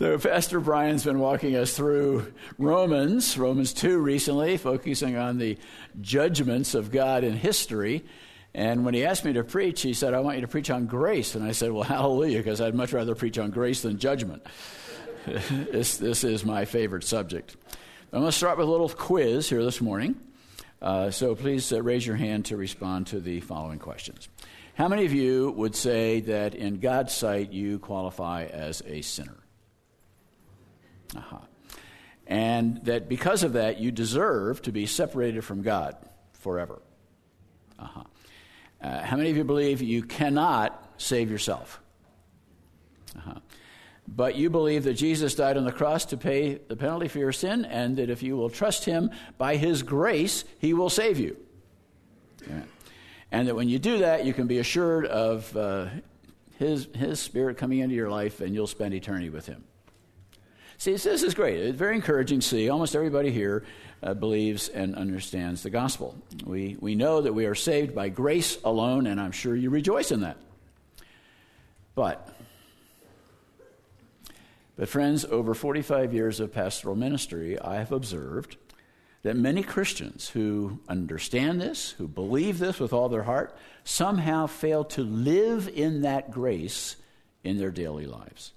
So, 0.00 0.16
Pastor 0.16 0.60
Brian's 0.60 1.04
been 1.04 1.18
walking 1.18 1.56
us 1.56 1.76
through 1.76 2.32
Romans, 2.56 3.36
Romans 3.36 3.74
2 3.74 3.98
recently, 3.98 4.56
focusing 4.56 5.18
on 5.18 5.36
the 5.36 5.58
judgments 6.00 6.74
of 6.74 6.90
God 6.90 7.22
in 7.22 7.34
history. 7.34 8.02
And 8.54 8.86
when 8.86 8.94
he 8.94 9.04
asked 9.04 9.26
me 9.26 9.34
to 9.34 9.44
preach, 9.44 9.82
he 9.82 9.92
said, 9.92 10.14
I 10.14 10.20
want 10.20 10.36
you 10.36 10.40
to 10.40 10.48
preach 10.48 10.70
on 10.70 10.86
grace. 10.86 11.34
And 11.34 11.44
I 11.44 11.52
said, 11.52 11.70
Well, 11.70 11.82
hallelujah, 11.98 12.38
because 12.38 12.62
I'd 12.62 12.74
much 12.74 12.94
rather 12.94 13.14
preach 13.14 13.36
on 13.36 13.50
grace 13.50 13.82
than 13.82 13.98
judgment. 13.98 14.42
this, 15.26 15.98
this 15.98 16.24
is 16.24 16.46
my 16.46 16.64
favorite 16.64 17.04
subject. 17.04 17.58
I'm 18.10 18.20
going 18.20 18.32
to 18.32 18.32
start 18.32 18.56
with 18.56 18.68
a 18.68 18.70
little 18.70 18.88
quiz 18.88 19.50
here 19.50 19.62
this 19.62 19.82
morning. 19.82 20.18
Uh, 20.80 21.10
so 21.10 21.34
please 21.34 21.70
uh, 21.74 21.82
raise 21.82 22.06
your 22.06 22.16
hand 22.16 22.46
to 22.46 22.56
respond 22.56 23.08
to 23.08 23.20
the 23.20 23.40
following 23.40 23.78
questions. 23.78 24.30
How 24.76 24.88
many 24.88 25.04
of 25.04 25.12
you 25.12 25.50
would 25.58 25.76
say 25.76 26.20
that 26.20 26.54
in 26.54 26.80
God's 26.80 27.14
sight 27.14 27.52
you 27.52 27.78
qualify 27.78 28.46
as 28.46 28.82
a 28.86 29.02
sinner? 29.02 29.36
Uh-huh. 31.16 31.38
And 32.26 32.84
that 32.84 33.08
because 33.08 33.42
of 33.42 33.54
that, 33.54 33.80
you 33.80 33.90
deserve 33.90 34.62
to 34.62 34.72
be 34.72 34.86
separated 34.86 35.44
from 35.44 35.62
God 35.62 35.96
forever. 36.32 36.80
Uh-huh. 37.78 38.02
Uh, 38.80 39.02
how 39.02 39.16
many 39.16 39.30
of 39.30 39.36
you 39.36 39.44
believe 39.44 39.82
you 39.82 40.02
cannot 40.02 40.92
save 40.96 41.30
yourself? 41.30 41.80
Uh-huh. 43.16 43.40
But 44.06 44.36
you 44.36 44.50
believe 44.50 44.84
that 44.84 44.94
Jesus 44.94 45.34
died 45.34 45.56
on 45.56 45.64
the 45.64 45.72
cross 45.72 46.04
to 46.06 46.16
pay 46.16 46.54
the 46.54 46.76
penalty 46.76 47.08
for 47.08 47.18
your 47.18 47.32
sin, 47.32 47.64
and 47.64 47.96
that 47.96 48.10
if 48.10 48.22
you 48.22 48.36
will 48.36 48.50
trust 48.50 48.84
him 48.84 49.10
by 49.38 49.56
his 49.56 49.82
grace, 49.82 50.44
he 50.58 50.74
will 50.74 50.90
save 50.90 51.18
you. 51.18 51.36
Yeah. 52.48 52.62
And 53.30 53.46
that 53.48 53.54
when 53.54 53.68
you 53.68 53.78
do 53.78 53.98
that, 53.98 54.24
you 54.24 54.32
can 54.32 54.46
be 54.46 54.58
assured 54.58 55.06
of 55.06 55.56
uh, 55.56 55.86
his, 56.58 56.88
his 56.94 57.20
spirit 57.20 57.56
coming 57.56 57.78
into 57.78 57.94
your 57.94 58.10
life, 58.10 58.40
and 58.40 58.54
you'll 58.54 58.66
spend 58.66 58.94
eternity 58.94 59.30
with 59.30 59.46
him. 59.46 59.64
See, 60.80 60.92
this 60.92 61.04
is 61.04 61.34
great. 61.34 61.58
It's 61.58 61.76
very 61.76 61.94
encouraging 61.94 62.40
to 62.40 62.46
see. 62.46 62.70
Almost 62.70 62.96
everybody 62.96 63.30
here 63.30 63.64
uh, 64.02 64.14
believes 64.14 64.70
and 64.70 64.96
understands 64.96 65.62
the 65.62 65.68
gospel. 65.68 66.16
We, 66.42 66.78
we 66.80 66.94
know 66.94 67.20
that 67.20 67.34
we 67.34 67.44
are 67.44 67.54
saved 67.54 67.94
by 67.94 68.08
grace 68.08 68.56
alone, 68.64 69.06
and 69.06 69.20
I'm 69.20 69.30
sure 69.30 69.54
you 69.54 69.68
rejoice 69.68 70.10
in 70.10 70.22
that. 70.22 70.38
But, 71.94 72.34
but 74.74 74.88
friends, 74.88 75.26
over 75.26 75.52
45 75.52 76.14
years 76.14 76.40
of 76.40 76.50
pastoral 76.50 76.96
ministry, 76.96 77.60
I 77.60 77.74
have 77.74 77.92
observed 77.92 78.56
that 79.22 79.36
many 79.36 79.62
Christians 79.62 80.30
who 80.30 80.80
understand 80.88 81.60
this, 81.60 81.90
who 81.90 82.08
believe 82.08 82.58
this 82.58 82.80
with 82.80 82.94
all 82.94 83.10
their 83.10 83.24
heart, 83.24 83.54
somehow 83.84 84.46
fail 84.46 84.84
to 84.84 85.02
live 85.02 85.68
in 85.68 86.00
that 86.00 86.30
grace 86.30 86.96
in 87.44 87.58
their 87.58 87.70
daily 87.70 88.06
lives. 88.06 88.54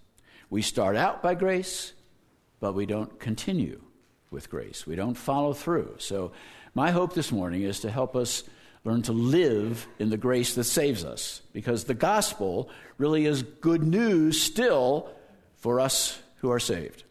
We 0.49 0.61
start 0.61 0.95
out 0.95 1.21
by 1.21 1.35
grace, 1.35 1.91
but 2.63 2.75
we 2.75 2.85
don't 2.85 3.19
continue 3.19 3.81
with 4.31 4.49
grace. 4.49 4.87
We 4.87 4.95
don't 4.95 5.15
follow 5.15 5.51
through. 5.51 5.95
So, 5.97 6.31
my 6.73 6.91
hope 6.91 7.13
this 7.13 7.29
morning 7.29 7.63
is 7.63 7.81
to 7.81 7.91
help 7.91 8.15
us 8.15 8.45
learn 8.85 9.01
to 9.01 9.11
live 9.11 9.85
in 9.99 10.09
the 10.09 10.15
grace 10.15 10.55
that 10.55 10.63
saves 10.63 11.03
us, 11.03 11.41
because 11.51 11.83
the 11.83 11.93
gospel 11.93 12.69
really 12.97 13.25
is 13.25 13.43
good 13.43 13.83
news 13.83 14.41
still 14.41 15.09
for 15.57 15.81
us 15.81 16.17
who 16.37 16.51
are 16.51 16.59
saved. 16.59 17.03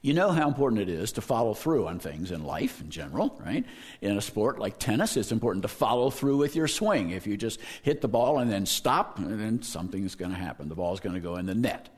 You 0.00 0.14
know 0.14 0.30
how 0.30 0.48
important 0.48 0.80
it 0.80 0.88
is 0.88 1.12
to 1.12 1.20
follow 1.20 1.52
through 1.52 1.86
on 1.86 1.98
things 1.98 2.30
in 2.30 2.42
life 2.42 2.80
in 2.80 2.88
general, 2.88 3.38
right? 3.44 3.66
In 4.00 4.16
a 4.16 4.22
sport 4.22 4.58
like 4.58 4.78
tennis, 4.78 5.18
it's 5.18 5.30
important 5.30 5.60
to 5.60 5.68
follow 5.68 6.08
through 6.08 6.38
with 6.38 6.56
your 6.56 6.68
swing. 6.68 7.10
If 7.10 7.26
you 7.26 7.36
just 7.36 7.60
hit 7.82 8.00
the 8.00 8.08
ball 8.08 8.38
and 8.38 8.50
then 8.50 8.64
stop, 8.64 9.18
then 9.18 9.60
something's 9.60 10.14
going 10.14 10.30
to 10.30 10.38
happen. 10.38 10.70
The 10.70 10.74
ball's 10.74 11.00
going 11.00 11.16
to 11.16 11.20
go 11.20 11.36
in 11.36 11.44
the 11.44 11.54
net. 11.54 11.90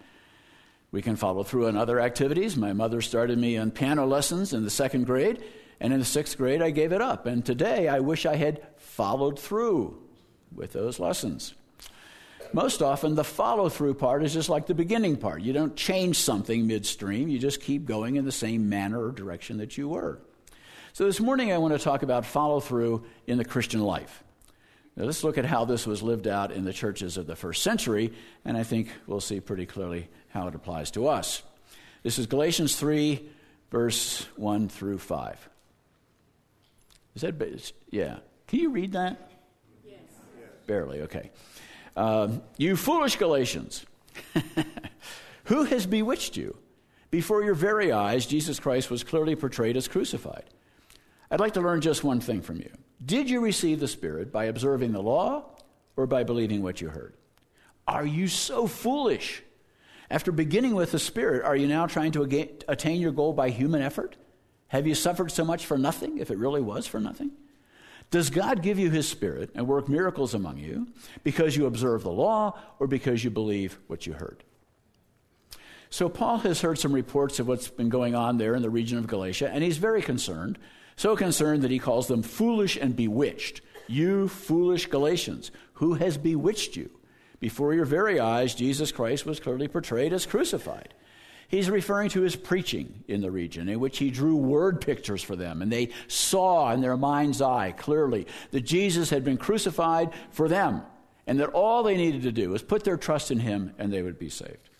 We 0.93 1.01
can 1.01 1.17
follow 1.17 1.43
through 1.43 1.69
on 1.69 1.77
other 1.77 1.99
activities. 1.99 2.55
My 2.55 2.75
mother 2.75 3.01
started 3.01 3.39
me 3.39 3.57
on 3.57 3.71
piano 3.71 4.07
lessons 4.07 4.53
in 4.53 4.63
the 4.63 4.71
second 4.71 5.07
grade, 5.07 5.43
and 5.81 5.91
in 5.93 5.99
the 5.99 6.05
sixth 6.05 6.37
grade, 6.37 6.61
I 6.61 6.71
gave 6.71 6.93
it 6.93 7.01
up. 7.01 7.25
And 7.25 7.45
today, 7.45 7.89
I 7.89 8.01
wish 8.01 8.27
I 8.27 8.37
had 8.37 8.61
followed 8.77 9.39
through 9.39 9.99
with 10.55 10.73
those 10.75 11.01
lessons. 11.01 11.55
Most 12.53 12.83
often, 12.83 13.15
the 13.15 13.25
follow 13.25 13.71
through 13.71 13.95
part 13.95 14.23
is 14.23 14.35
just 14.35 14.51
like 14.51 14.67
the 14.67 14.75
beginning 14.75 15.17
part. 15.17 15.41
You 15.41 15.55
don't 15.55 15.75
change 15.75 16.19
something 16.19 16.67
midstream, 16.67 17.29
you 17.29 17.39
just 17.39 17.63
keep 17.63 17.87
going 17.87 18.17
in 18.17 18.27
the 18.27 18.33
same 18.33 18.69
manner 18.69 19.03
or 19.03 19.13
direction 19.13 19.57
that 19.57 19.79
you 19.79 19.89
were. 19.89 20.21
So, 20.93 21.07
this 21.07 21.21
morning, 21.21 21.51
I 21.51 21.57
want 21.57 21.73
to 21.73 21.83
talk 21.83 22.03
about 22.03 22.27
follow 22.27 22.61
through 22.61 23.07
in 23.27 23.39
the 23.39 23.47
Christian 23.47 23.81
life. 23.81 24.23
Now, 24.95 25.05
let's 25.05 25.25
look 25.25 25.39
at 25.39 25.47
how 25.47 25.65
this 25.65 25.87
was 25.87 26.03
lived 26.03 26.29
out 26.29 26.53
in 26.53 26.65
the 26.65 26.73
churches 26.75 27.17
of 27.17 27.27
the 27.27 27.35
first 27.35 27.63
century, 27.63 28.13
and 28.45 28.59
I 28.59 28.63
think 28.63 28.91
we'll 29.07 29.21
see 29.23 29.41
pretty 29.41 29.65
clearly 29.65 30.11
how 30.33 30.49
it 30.49 30.55
applies 30.55 30.91
to 30.93 31.09
us. 31.09 31.43
This 32.03 32.19
is 32.19 32.27
Galatians 32.27 32.77
3, 32.77 33.25
verse 33.71 34.27
1 34.37 34.69
through 34.69 34.99
5. 34.99 35.49
Is 37.15 37.23
that, 37.23 37.73
yeah. 37.91 38.19
Can 38.49 38.59
you 38.59 38.71
read 38.71 38.93
that? 38.93 39.31
Yes. 39.85 39.99
Barely, 40.67 41.03
okay. 41.03 41.31
Um, 41.97 42.43
you 42.57 42.77
foolish 42.77 43.17
Galatians, 43.17 43.85
who 45.45 45.65
has 45.65 45.87
bewitched 45.87 46.37
you? 46.37 46.57
Before 47.11 47.45
your 47.45 47.55
very 47.55 47.93
eyes, 47.93 48.25
Jesus 48.25 48.59
Christ 48.59 48.91
was 48.91 49.05
clearly 49.05 49.37
portrayed 49.37 49.77
as 49.77 49.87
crucified. 49.87 50.45
I'd 51.31 51.41
like 51.41 51.55
to 51.55 51.61
learn 51.61 51.83
just 51.83 52.03
one 52.03 52.21
thing 52.21 52.41
from 52.41 52.57
you. 52.57 52.71
Did 53.05 53.29
you 53.29 53.41
receive 53.41 53.81
the 53.81 53.89
Spirit 53.89 54.33
by 54.33 54.45
observing 54.47 54.93
the 54.93 55.03
law 55.03 55.45
or 55.97 56.07
by 56.07 56.25
believing 56.25 56.63
what 56.63 56.81
you 56.81 56.89
heard? 56.89 57.15
Are 57.87 58.07
you 58.07 58.29
so 58.29 58.67
foolish? 58.67 59.43
After 60.13 60.31
beginning 60.31 60.75
with 60.75 60.93
the 60.93 60.99
Spirit, 60.99 61.43
are 61.43 61.57
you 61.57 61.67
now 61.67 61.87
trying 61.87 62.13
to 62.13 62.23
attain 62.69 63.01
your 63.01 63.13
goal 63.13 63.33
by 63.33 63.49
human 63.49 63.81
effort? 63.81 64.19
Have 64.69 64.87
you 64.87 64.95
suffered 64.95 65.33
so 65.33 65.43
much 65.43 65.65
for 65.65 65.79
nothing, 65.79 66.19
if 66.19 66.31
it 66.31 66.37
really 66.37 66.61
was 66.61 66.87
for 66.87 67.01
nothing? 67.01 67.31
Does 68.11 68.29
God 68.29 68.63
give 68.63 68.79
you 68.79 68.91
His 68.91 69.09
Spirit 69.09 69.49
and 69.55 69.67
work 69.67 69.89
miracles 69.89 70.35
among 70.35 70.59
you 70.59 70.89
because 71.25 71.57
you 71.57 71.65
observe 71.65 72.03
the 72.03 72.13
law 72.13 72.59
or 72.79 72.87
because 72.87 73.25
you 73.25 73.31
believe 73.31 73.79
what 73.87 74.07
you 74.07 74.13
heard? 74.13 74.45
So, 75.89 76.11
Paul 76.11 76.41
has 76.41 76.61
heard 76.61 76.79
some 76.79 76.93
reports 76.93 77.39
of 77.39 77.49
what's 77.49 77.69
been 77.69 77.89
going 77.89 78.15
on 78.15 78.37
there 78.37 78.55
in 78.55 78.61
the 78.61 78.69
region 78.69 78.99
of 78.99 79.07
Galatia, 79.07 79.49
and 79.51 79.65
he's 79.65 79.79
very 79.79 80.03
concerned. 80.03 80.59
So 80.95 81.17
concerned 81.17 81.63
that 81.63 81.71
he 81.71 81.79
calls 81.79 82.07
them 82.07 82.23
foolish 82.23 82.77
and 82.77 82.95
bewitched. 82.95 83.63
You 83.89 84.29
foolish 84.29 84.89
Galatians, 84.89 85.51
who 85.75 85.95
has 85.95 86.19
bewitched 86.19 86.77
you? 86.77 86.91
Before 87.43 87.75
your 87.75 87.85
very 87.85 88.21
eyes, 88.21 88.55
Jesus 88.55 88.93
Christ 88.93 89.27
was 89.27 89.41
clearly 89.41 89.67
portrayed 89.67 90.13
as 90.13 90.27
crucified. 90.27 90.95
He's 91.49 91.69
referring 91.69 92.11
to 92.11 92.21
his 92.21 92.37
preaching 92.37 93.03
in 93.09 93.21
the 93.21 93.33
region, 93.33 93.69
in 93.69 93.81
which 93.81 93.99
he 93.99 94.13
drew 94.13 94.37
word 94.37 94.81
pictures 94.81 95.25
for 95.25 95.35
them, 95.35 95.61
and 95.61 95.71
they 95.71 95.89
saw 96.07 96.73
in 96.73 96.81
their 96.81 96.97
mind's 96.97 97.43
eye 97.43 97.73
clearly 97.73 98.29
that 98.53 98.61
Jesus 98.61 99.11
had 99.11 99.25
been 99.25 99.39
crucified 99.39 100.13
for 100.31 100.49
them, 100.49 100.83
and 101.27 101.41
that 101.41 101.49
all 101.49 101.83
they 101.83 101.97
needed 101.97 102.23
to 102.23 102.31
do 102.31 102.51
was 102.51 102.63
put 102.63 102.85
their 102.85 102.97
trust 102.97 103.33
in 103.33 103.41
him 103.41 103.75
and 103.77 103.93
they 103.93 104.03
would 104.03 104.21
be 104.21 104.29
saved. 104.29 104.71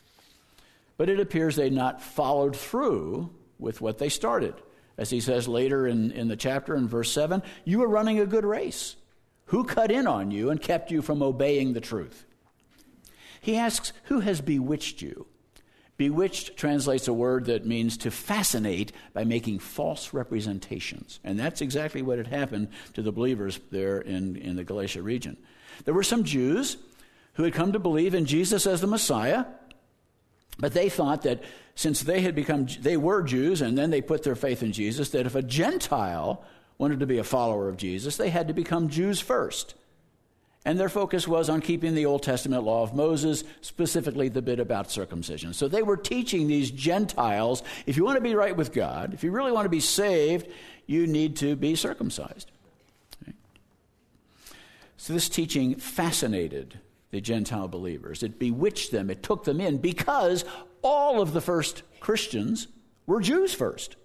But 0.97 1.09
it 1.09 1.19
appears 1.19 1.57
they 1.57 1.69
not 1.69 2.01
followed 2.01 2.55
through 2.55 3.29
with 3.59 3.81
what 3.81 3.99
they 3.99 4.09
started. 4.09 4.55
As 4.97 5.11
he 5.11 5.19
says 5.19 5.49
later 5.49 5.89
in, 5.89 6.13
in 6.13 6.29
the 6.29 6.37
chapter 6.37 6.77
in 6.77 6.87
verse 6.87 7.11
7, 7.11 7.43
you 7.65 7.81
were 7.81 7.89
running 7.89 8.21
a 8.21 8.27
good 8.27 8.45
race. 8.45 8.95
Who 9.47 9.65
cut 9.65 9.91
in 9.91 10.07
on 10.07 10.31
you 10.31 10.51
and 10.51 10.63
kept 10.63 10.93
you 10.93 11.03
from 11.03 11.25
obeying 11.25 11.73
the 11.73 11.81
truth? 11.81 12.25
He 13.43 13.57
asks, 13.57 13.93
Who 14.05 14.21
has 14.21 14.41
bewitched 14.41 15.03
you? 15.03 15.27
Bewitched 15.99 16.57
translates 16.57 17.09
a 17.09 17.13
word 17.13 17.47
that 17.47 17.67
means 17.67 17.97
to 17.99 18.11
fascinate 18.11 18.93
by 19.13 19.25
making 19.25 19.59
false 19.59 20.15
representations. 20.15 21.21
And 21.23 21.39
that's 21.39 21.61
exactly 21.61 22.03
what 22.03 22.19
had 22.19 22.29
happened 22.29 22.69
to 22.95 23.03
the 23.03 23.13
believers 23.13 23.61
there 23.71 24.01
in, 24.01 24.37
in 24.37 24.57
the 24.57 24.65
Galatia 24.65 25.03
region. 25.03 25.37
There 25.85 25.93
were 25.93 26.05
some 26.05 26.25
Jews 26.25 26.77
who 27.35 27.43
had 27.43 27.53
come 27.53 27.73
to 27.73 27.79
believe 27.81 28.15
in 28.15 28.27
Jesus 28.27 28.67
as 28.67 28.81
the 28.81 28.87
Messiah, 28.87 29.45
but 30.59 30.73
they 30.73 30.89
thought 30.89 31.23
that 31.23 31.43
since 31.75 32.01
they 32.01 32.21
had 32.21 32.37
become, 32.37 32.69
they 32.81 32.97
were 32.97 33.23
Jews 33.23 33.61
and 33.61 33.77
then 33.77 33.91
they 33.91 34.03
put 34.03 34.23
their 34.23 34.37
faith 34.37 34.63
in 34.63 34.73
Jesus, 34.73 35.11
that 35.11 35.27
if 35.27 35.35
a 35.35 35.43
Gentile 35.43 36.45
wanted 36.79 37.01
to 37.01 37.07
be 37.07 37.19
a 37.19 37.25
follower 37.25 37.69
of 37.69 37.77
Jesus, 37.77 38.17
they 38.17 38.31
had 38.31 38.49
to 38.49 38.55
become 38.55 38.89
Jews 38.89 39.21
first. 39.21 39.75
And 40.65 40.79
their 40.79 40.89
focus 40.89 41.27
was 41.27 41.49
on 41.49 41.61
keeping 41.61 41.95
the 41.95 42.07
Old 42.07 42.23
Testament 42.23 42.63
law 42.63 42.85
of 42.85 42.95
Moses, 42.95 43.43
specifically 43.63 44.29
the 44.29 44.43
bit 44.43 44.61
about 44.61 44.91
circumcision. 44.91 45.55
So 45.55 45.67
they 45.67 45.83
were 45.83 45.97
teaching 45.97 46.47
these 46.47 46.71
Gentiles 46.71 47.65
if 47.85 47.97
you 47.97 48.05
want 48.05 48.17
to 48.17 48.23
be 48.23 48.35
right 48.35 48.57
with 48.57 48.73
God, 48.73 49.13
if 49.13 49.25
you 49.25 49.33
really 49.33 49.51
want 49.51 49.65
to 49.65 49.71
be 49.71 49.81
saved, 49.81 50.47
you 50.87 51.07
need 51.07 51.37
to 51.37 51.57
be 51.57 51.75
circumcised. 51.75 52.51
Okay. 53.23 53.33
So 54.97 55.13
this 55.13 55.29
teaching 55.29 55.75
fascinated 55.75 56.79
the 57.11 57.21
Gentile 57.21 57.69
believers. 57.69 58.23
It 58.23 58.39
bewitched 58.39 58.93
them, 58.93 59.11
it 59.11 59.23
took 59.23 59.45
them 59.45 59.61
in 59.61 59.79
because 59.79 60.45
all 60.81 61.21
of 61.21 61.33
the 61.33 61.41
first 61.41 61.83
Christians 61.99 62.69
were 63.07 63.21
Jews 63.21 63.53
first. 63.53 63.97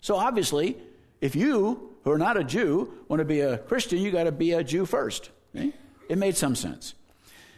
So 0.00 0.14
obviously, 0.14 0.76
if 1.20 1.34
you, 1.34 1.96
who 2.04 2.10
are 2.12 2.18
not 2.18 2.36
a 2.36 2.44
Jew, 2.44 2.92
want 3.08 3.18
to 3.18 3.24
be 3.24 3.40
a 3.40 3.58
Christian, 3.58 3.98
you 3.98 4.12
got 4.12 4.24
to 4.24 4.32
be 4.32 4.52
a 4.52 4.62
Jew 4.62 4.86
first. 4.86 5.30
Okay? 5.54 5.72
It 6.08 6.18
made 6.18 6.36
some 6.36 6.54
sense. 6.54 6.94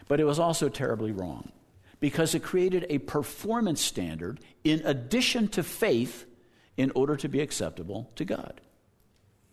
But 0.08 0.20
it 0.20 0.24
was 0.24 0.38
also 0.38 0.68
terribly 0.68 1.12
wrong. 1.12 1.52
because 2.00 2.34
it 2.34 2.42
created 2.42 2.86
a 2.88 2.96
performance 2.98 3.80
standard 3.80 4.40
in 4.64 4.80
addition 4.86 5.48
to 5.48 5.62
faith 5.62 6.24
in 6.78 6.90
order 6.94 7.14
to 7.14 7.28
be 7.28 7.40
acceptable 7.40 8.10
to 8.16 8.24
God. 8.24 8.60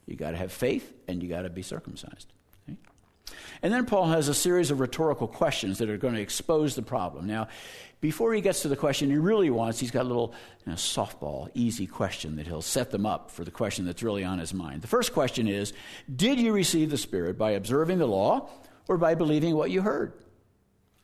You 0.06 0.16
got 0.16 0.32
to 0.32 0.38
have 0.38 0.54
faith 0.54 0.94
and 1.08 1.22
you 1.22 1.28
got 1.28 1.42
to 1.42 1.50
be 1.50 1.62
circumcised. 1.62 2.32
And 3.62 3.74
then 3.74 3.86
Paul 3.86 4.08
has 4.08 4.28
a 4.30 4.34
series 4.34 4.72
of 4.72 4.80
rhetorical 4.80 5.28
questions 5.28 5.80
that 5.80 5.90
are 5.90 5.98
going 5.98 6.14
to 6.14 6.22
expose 6.22 6.76
the 6.76 6.82
problem. 6.82 7.28
Now, 7.28 7.48
before 8.00 8.34
he 8.34 8.42
gets 8.42 8.62
to 8.62 8.68
the 8.68 8.76
question 8.76 9.10
he 9.10 9.18
really 9.18 9.50
wants, 9.50 9.80
he's 9.80 9.92
got 9.92 10.04
a 10.04 10.08
little 10.08 10.34
you 10.66 10.72
know, 10.72 10.78
softball, 10.78 11.50
easy 11.54 11.88
question 11.88 12.36
that 12.36 12.46
he'll 12.46 12.62
set 12.62 12.92
them 12.92 13.06
up 13.06 13.32
for 13.32 13.44
the 13.44 13.52
question 13.52 13.86
that's 13.86 14.04
really 14.04 14.24
on 14.24 14.38
his 14.38 14.54
mind. 14.54 14.84
The 14.84 14.88
first 14.88 15.14
question 15.14 15.48
is 15.48 15.74
Did 16.16 16.40
you 16.40 16.54
receive 16.54 16.92
the 16.92 16.98
Spirit 16.98 17.38
by 17.38 17.52
observing 17.52 17.98
the 17.98 18.08
law 18.08 18.50
or 18.88 18.98
by 18.98 19.16
believing 19.16 19.56
what 19.56 19.72
you 19.72 19.82
heard? 19.82 20.14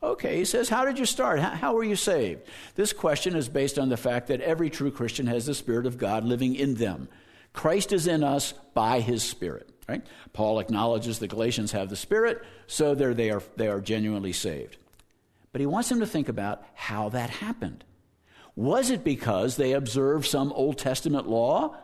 Okay, 0.01 0.38
he 0.38 0.45
says, 0.45 0.68
How 0.68 0.83
did 0.83 1.00
you 1.00 1.06
start? 1.06 1.39
How, 1.39 1.74
were 1.74 1.83
you 1.83 1.95
saved? 1.95 2.41
This 2.75 2.91
question 2.91 3.35
is 3.35 3.47
based 3.47 3.80
on 3.80 3.89
the 3.89 3.97
fact 3.97 4.27
that 4.27 4.41
every 4.41 4.69
true 4.69 4.91
Christian 4.91 5.27
has 5.27 5.45
the 5.45 5.53
Spirit 5.53 5.85
of 5.85 5.97
God 5.97 6.25
living 6.25 6.56
in 6.56 6.75
them. 6.75 7.07
Christ 7.53 7.94
is 7.94 8.07
in 8.07 8.24
us 8.24 8.53
by 8.74 9.00
his 9.00 9.24
Spirit. 9.24 9.69
Right? 9.88 10.06
Paul 10.33 10.59
acknowledges 10.59 11.19
the 11.19 11.27
Galatians 11.27 11.71
have 11.71 11.89
the 11.89 11.95
Spirit, 11.95 12.44
so 12.68 12.95
they 12.95 13.31
are, 13.31 13.44
they 13.56 13.68
are 13.68 13.81
genuinely 13.81 14.33
saved. 14.33 14.77
But 15.51 15.62
he 15.62 15.68
wants 15.68 15.89
them 15.89 16.00
to 16.00 16.07
think 16.07 16.30
about 16.30 16.63
how 16.74 17.09
that 17.09 17.30
happened. 17.30 17.83
Was 18.56 18.89
it 18.89 19.03
because 19.03 19.56
they 19.56 19.74
observed 19.74 20.25
some 20.25 20.51
Old 20.53 20.77
Testament 20.77 21.27
law 21.27 21.75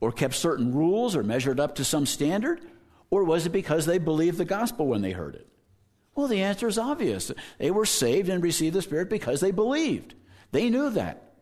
or 0.00 0.12
kept 0.12 0.34
certain 0.34 0.74
rules 0.74 1.16
or 1.16 1.22
measured 1.22 1.60
up 1.60 1.76
to 1.76 1.84
some 1.84 2.06
standard? 2.06 2.60
Or 3.14 3.22
was 3.22 3.46
it 3.46 3.50
because 3.50 3.86
they 3.86 3.98
believed 3.98 4.38
the 4.38 4.44
gospel 4.44 4.88
when 4.88 5.00
they 5.00 5.12
heard 5.12 5.36
it? 5.36 5.46
Well, 6.16 6.26
the 6.26 6.42
answer 6.42 6.66
is 6.66 6.78
obvious. 6.78 7.30
They 7.58 7.70
were 7.70 7.86
saved 7.86 8.28
and 8.28 8.42
received 8.42 8.74
the 8.74 8.82
Spirit 8.82 9.08
because 9.08 9.40
they 9.40 9.52
believed. 9.52 10.16
They 10.50 10.68
knew 10.68 10.90
that. 10.90 11.34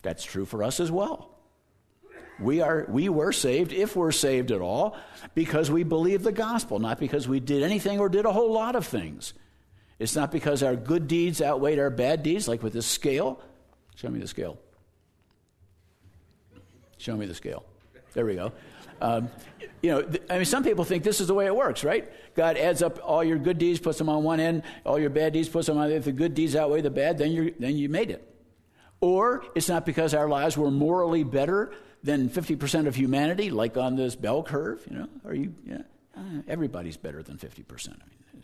That's 0.00 0.22
true 0.22 0.44
for 0.44 0.62
us 0.62 0.78
as 0.78 0.92
well. 0.92 1.40
We, 2.38 2.60
are, 2.60 2.86
we 2.88 3.08
were 3.08 3.32
saved, 3.32 3.72
if 3.72 3.96
we're 3.96 4.12
saved 4.12 4.52
at 4.52 4.60
all, 4.60 4.96
because 5.34 5.72
we 5.72 5.82
believed 5.82 6.22
the 6.22 6.30
gospel, 6.30 6.78
not 6.78 7.00
because 7.00 7.26
we 7.26 7.40
did 7.40 7.64
anything 7.64 7.98
or 7.98 8.08
did 8.08 8.24
a 8.24 8.32
whole 8.32 8.52
lot 8.52 8.76
of 8.76 8.86
things. 8.86 9.34
It's 9.98 10.14
not 10.14 10.30
because 10.30 10.62
our 10.62 10.76
good 10.76 11.08
deeds 11.08 11.42
outweighed 11.42 11.80
our 11.80 11.90
bad 11.90 12.22
deeds, 12.22 12.46
like 12.46 12.62
with 12.62 12.74
this 12.74 12.86
scale. 12.86 13.42
Show 13.96 14.08
me 14.08 14.20
the 14.20 14.28
scale. 14.28 14.56
Show 16.96 17.16
me 17.16 17.26
the 17.26 17.34
scale. 17.34 17.64
There 18.14 18.24
we 18.24 18.36
go. 18.36 18.52
Um, 19.00 19.30
you 19.82 19.90
know, 19.90 20.02
th- 20.02 20.22
I 20.28 20.36
mean, 20.36 20.44
some 20.44 20.64
people 20.64 20.84
think 20.84 21.04
this 21.04 21.20
is 21.20 21.26
the 21.26 21.34
way 21.34 21.46
it 21.46 21.54
works, 21.54 21.84
right? 21.84 22.10
God 22.34 22.56
adds 22.56 22.82
up 22.82 22.98
all 23.02 23.22
your 23.22 23.38
good 23.38 23.58
deeds, 23.58 23.78
puts 23.78 23.98
them 23.98 24.08
on 24.08 24.22
one 24.22 24.40
end, 24.40 24.62
all 24.84 24.98
your 24.98 25.10
bad 25.10 25.32
deeds, 25.32 25.48
puts 25.48 25.66
them 25.66 25.78
on. 25.78 25.88
The 25.88 25.94
other. 25.94 25.98
If 25.98 26.04
the 26.04 26.12
good 26.12 26.34
deeds 26.34 26.56
outweigh 26.56 26.80
the 26.80 26.90
bad, 26.90 27.18
then 27.18 27.30
you 27.32 27.54
then 27.58 27.76
you 27.76 27.88
made 27.88 28.10
it. 28.10 28.24
Or 29.00 29.44
it's 29.54 29.68
not 29.68 29.86
because 29.86 30.14
our 30.14 30.28
lives 30.28 30.56
were 30.56 30.70
morally 30.70 31.22
better 31.22 31.72
than 32.02 32.28
50% 32.28 32.86
of 32.86 32.96
humanity, 32.96 33.50
like 33.50 33.76
on 33.76 33.96
this 33.96 34.16
bell 34.16 34.42
curve. 34.42 34.84
You 34.90 34.98
know, 34.98 35.08
are 35.24 35.34
you? 35.34 35.54
Yeah, 35.64 35.82
uh, 36.16 36.42
everybody's 36.48 36.96
better 36.96 37.22
than 37.22 37.36
50%. 37.36 37.88
I 37.88 37.92
mean, 37.92 38.42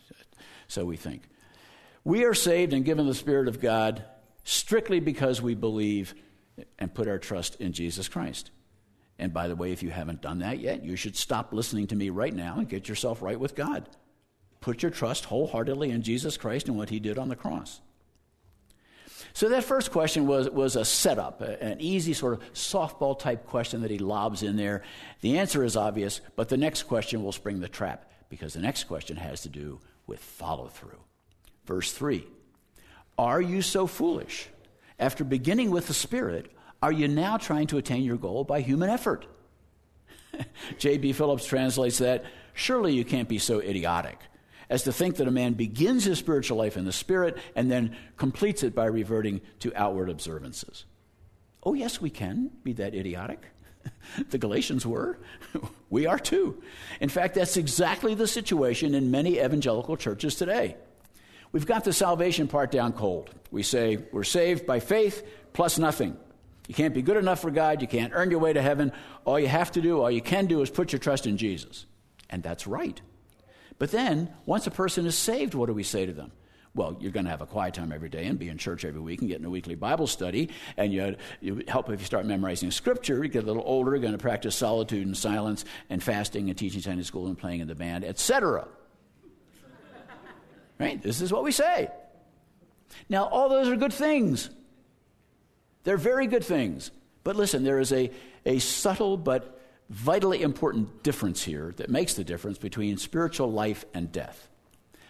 so 0.68 0.84
we 0.84 0.96
think. 0.96 1.22
We 2.04 2.24
are 2.24 2.34
saved 2.34 2.72
and 2.72 2.84
given 2.84 3.06
the 3.06 3.14
Spirit 3.14 3.48
of 3.48 3.60
God 3.60 4.04
strictly 4.44 5.00
because 5.00 5.40
we 5.40 5.54
believe 5.54 6.14
and 6.78 6.92
put 6.92 7.08
our 7.08 7.18
trust 7.18 7.60
in 7.60 7.72
Jesus 7.72 8.08
Christ. 8.08 8.50
And 9.18 9.32
by 9.32 9.48
the 9.48 9.56
way, 9.56 9.72
if 9.72 9.82
you 9.82 9.90
haven't 9.90 10.22
done 10.22 10.40
that 10.40 10.58
yet, 10.58 10.84
you 10.84 10.96
should 10.96 11.16
stop 11.16 11.52
listening 11.52 11.86
to 11.88 11.96
me 11.96 12.10
right 12.10 12.34
now 12.34 12.58
and 12.58 12.68
get 12.68 12.88
yourself 12.88 13.22
right 13.22 13.38
with 13.38 13.54
God. 13.54 13.88
Put 14.60 14.82
your 14.82 14.90
trust 14.90 15.26
wholeheartedly 15.26 15.90
in 15.90 16.02
Jesus 16.02 16.36
Christ 16.36 16.68
and 16.68 16.76
what 16.76 16.90
he 16.90 16.98
did 16.98 17.18
on 17.18 17.28
the 17.28 17.36
cross. 17.36 17.80
So 19.32 19.48
that 19.48 19.64
first 19.64 19.90
question 19.90 20.26
was, 20.26 20.48
was 20.48 20.76
a 20.76 20.84
setup, 20.84 21.40
an 21.40 21.80
easy 21.80 22.12
sort 22.12 22.34
of 22.34 22.52
softball 22.54 23.18
type 23.18 23.46
question 23.46 23.82
that 23.82 23.90
he 23.90 23.98
lobs 23.98 24.42
in 24.42 24.56
there. 24.56 24.82
The 25.22 25.38
answer 25.38 25.64
is 25.64 25.76
obvious, 25.76 26.20
but 26.36 26.48
the 26.48 26.56
next 26.56 26.84
question 26.84 27.22
will 27.22 27.32
spring 27.32 27.60
the 27.60 27.68
trap 27.68 28.10
because 28.28 28.54
the 28.54 28.60
next 28.60 28.84
question 28.84 29.16
has 29.16 29.42
to 29.42 29.48
do 29.48 29.80
with 30.06 30.20
follow 30.20 30.68
through. 30.68 31.00
Verse 31.66 31.92
3 31.92 32.26
Are 33.18 33.40
you 33.40 33.60
so 33.60 33.86
foolish? 33.86 34.48
After 34.98 35.24
beginning 35.24 35.70
with 35.70 35.88
the 35.88 35.94
Spirit, 35.94 36.52
are 36.84 36.92
you 36.92 37.08
now 37.08 37.38
trying 37.38 37.66
to 37.68 37.78
attain 37.78 38.02
your 38.02 38.18
goal 38.18 38.44
by 38.44 38.60
human 38.60 38.90
effort? 38.90 39.24
J.B. 40.78 41.14
Phillips 41.14 41.46
translates 41.46 41.96
that 41.98 42.26
Surely 42.52 42.92
you 42.92 43.06
can't 43.06 43.26
be 43.26 43.38
so 43.38 43.58
idiotic 43.58 44.18
as 44.68 44.82
to 44.84 44.92
think 44.92 45.16
that 45.16 45.26
a 45.26 45.30
man 45.30 45.54
begins 45.54 46.04
his 46.04 46.18
spiritual 46.18 46.58
life 46.58 46.76
in 46.76 46.84
the 46.84 46.92
Spirit 46.92 47.38
and 47.56 47.70
then 47.70 47.96
completes 48.18 48.62
it 48.62 48.74
by 48.74 48.84
reverting 48.84 49.40
to 49.60 49.72
outward 49.74 50.10
observances. 50.10 50.84
Oh, 51.62 51.72
yes, 51.72 52.02
we 52.02 52.10
can 52.10 52.50
be 52.62 52.74
that 52.74 52.94
idiotic. 52.94 53.46
the 54.28 54.36
Galatians 54.36 54.86
were. 54.86 55.18
we 55.90 56.04
are 56.04 56.18
too. 56.18 56.62
In 57.00 57.08
fact, 57.08 57.34
that's 57.34 57.56
exactly 57.56 58.14
the 58.14 58.28
situation 58.28 58.94
in 58.94 59.10
many 59.10 59.38
evangelical 59.38 59.96
churches 59.96 60.34
today. 60.34 60.76
We've 61.50 61.66
got 61.66 61.84
the 61.84 61.94
salvation 61.94 62.46
part 62.46 62.70
down 62.70 62.92
cold. 62.92 63.30
We 63.50 63.62
say 63.62 63.96
we're 64.12 64.24
saved 64.24 64.66
by 64.66 64.80
faith 64.80 65.26
plus 65.54 65.78
nothing. 65.78 66.18
You 66.68 66.74
can't 66.74 66.94
be 66.94 67.02
good 67.02 67.16
enough 67.16 67.40
for 67.40 67.50
God. 67.50 67.82
You 67.82 67.88
can't 67.88 68.12
earn 68.14 68.30
your 68.30 68.40
way 68.40 68.52
to 68.52 68.62
heaven. 68.62 68.92
All 69.24 69.38
you 69.38 69.48
have 69.48 69.72
to 69.72 69.82
do, 69.82 70.00
all 70.00 70.10
you 70.10 70.22
can 70.22 70.46
do, 70.46 70.62
is 70.62 70.70
put 70.70 70.92
your 70.92 70.98
trust 70.98 71.26
in 71.26 71.36
Jesus. 71.36 71.84
And 72.30 72.42
that's 72.42 72.66
right. 72.66 73.00
But 73.78 73.90
then, 73.90 74.32
once 74.46 74.66
a 74.66 74.70
person 74.70 75.04
is 75.04 75.16
saved, 75.16 75.54
what 75.54 75.66
do 75.66 75.74
we 75.74 75.82
say 75.82 76.06
to 76.06 76.12
them? 76.12 76.32
Well, 76.74 76.96
you're 76.98 77.12
going 77.12 77.24
to 77.24 77.30
have 77.30 77.40
a 77.40 77.46
quiet 77.46 77.74
time 77.74 77.92
every 77.92 78.08
day 78.08 78.24
and 78.26 78.36
be 78.36 78.48
in 78.48 78.58
church 78.58 78.84
every 78.84 79.00
week 79.00 79.20
and 79.20 79.28
get 79.28 79.38
in 79.38 79.44
a 79.44 79.50
weekly 79.50 79.76
Bible 79.76 80.08
study. 80.08 80.50
And 80.76 80.92
you, 80.92 81.16
you 81.40 81.62
help 81.68 81.88
if 81.90 82.00
you 82.00 82.06
start 82.06 82.26
memorizing 82.26 82.72
Scripture. 82.72 83.22
You 83.22 83.28
get 83.28 83.44
a 83.44 83.46
little 83.46 83.62
older, 83.64 83.92
you're 83.92 84.00
going 84.00 84.12
to 84.12 84.18
practice 84.18 84.56
solitude 84.56 85.06
and 85.06 85.16
silence 85.16 85.64
and 85.88 86.02
fasting 86.02 86.48
and 86.48 86.58
teaching 86.58 86.80
Sunday 86.80 87.04
school 87.04 87.26
and 87.26 87.38
playing 87.38 87.60
in 87.60 87.68
the 87.68 87.76
band, 87.76 88.04
etc. 88.04 88.66
Right? 90.80 91.00
This 91.00 91.20
is 91.20 91.32
what 91.32 91.44
we 91.44 91.52
say. 91.52 91.88
Now, 93.08 93.26
all 93.26 93.48
those 93.48 93.68
are 93.68 93.76
good 93.76 93.92
things. 93.92 94.50
They're 95.84 95.96
very 95.96 96.26
good 96.26 96.44
things. 96.44 96.90
But 97.22 97.36
listen, 97.36 97.64
there 97.64 97.78
is 97.78 97.92
a, 97.92 98.10
a 98.44 98.58
subtle 98.58 99.16
but 99.16 99.60
vitally 99.88 100.42
important 100.42 101.02
difference 101.02 101.42
here 101.42 101.72
that 101.76 101.90
makes 101.90 102.14
the 102.14 102.24
difference 102.24 102.58
between 102.58 102.96
spiritual 102.96 103.52
life 103.52 103.84
and 103.94 104.10
death. 104.10 104.48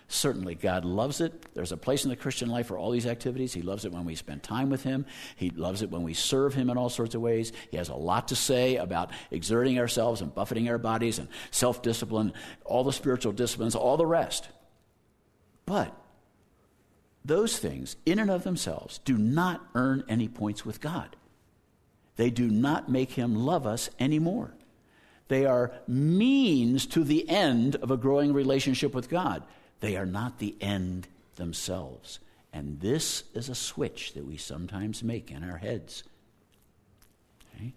Certainly, 0.06 0.56
God 0.56 0.84
loves 0.84 1.20
it. 1.20 1.46
There's 1.54 1.72
a 1.72 1.76
place 1.78 2.04
in 2.04 2.10
the 2.10 2.16
Christian 2.16 2.50
life 2.50 2.66
for 2.66 2.76
all 2.76 2.90
these 2.90 3.06
activities. 3.06 3.54
He 3.54 3.62
loves 3.62 3.84
it 3.84 3.92
when 3.92 4.04
we 4.04 4.14
spend 4.14 4.42
time 4.42 4.68
with 4.68 4.82
Him. 4.82 5.06
He 5.34 5.50
loves 5.50 5.80
it 5.80 5.90
when 5.90 6.02
we 6.02 6.12
serve 6.12 6.54
Him 6.54 6.68
in 6.68 6.76
all 6.76 6.90
sorts 6.90 7.14
of 7.14 7.22
ways. 7.22 7.52
He 7.70 7.78
has 7.78 7.88
a 7.88 7.94
lot 7.94 8.28
to 8.28 8.36
say 8.36 8.76
about 8.76 9.10
exerting 9.30 9.78
ourselves 9.78 10.20
and 10.20 10.34
buffeting 10.34 10.68
our 10.68 10.78
bodies 10.78 11.18
and 11.18 11.28
self 11.50 11.80
discipline, 11.82 12.34
all 12.64 12.84
the 12.84 12.92
spiritual 12.92 13.32
disciplines, 13.32 13.74
all 13.74 13.96
the 13.96 14.06
rest. 14.06 14.46
But 15.64 15.96
those 17.24 17.58
things, 17.58 17.96
in 18.04 18.18
and 18.18 18.30
of 18.30 18.44
themselves, 18.44 18.98
do 19.04 19.16
not 19.16 19.64
earn 19.74 20.04
any 20.08 20.28
points 20.28 20.66
with 20.66 20.80
God. 20.80 21.16
They 22.16 22.30
do 22.30 22.48
not 22.48 22.88
make 22.88 23.12
Him 23.12 23.34
love 23.34 23.66
us 23.66 23.90
anymore. 23.98 24.52
They 25.28 25.46
are 25.46 25.72
means 25.88 26.86
to 26.86 27.02
the 27.02 27.28
end 27.28 27.76
of 27.76 27.90
a 27.90 27.96
growing 27.96 28.32
relationship 28.32 28.94
with 28.94 29.08
God. 29.08 29.42
They 29.80 29.96
are 29.96 30.06
not 30.06 30.38
the 30.38 30.54
end 30.60 31.08
themselves. 31.36 32.18
And 32.52 32.80
this 32.80 33.24
is 33.34 33.48
a 33.48 33.54
switch 33.54 34.12
that 34.12 34.26
we 34.26 34.36
sometimes 34.36 35.02
make 35.02 35.30
in 35.30 35.42
our 35.42 35.56
heads. 35.56 36.04
Okay? 37.56 37.72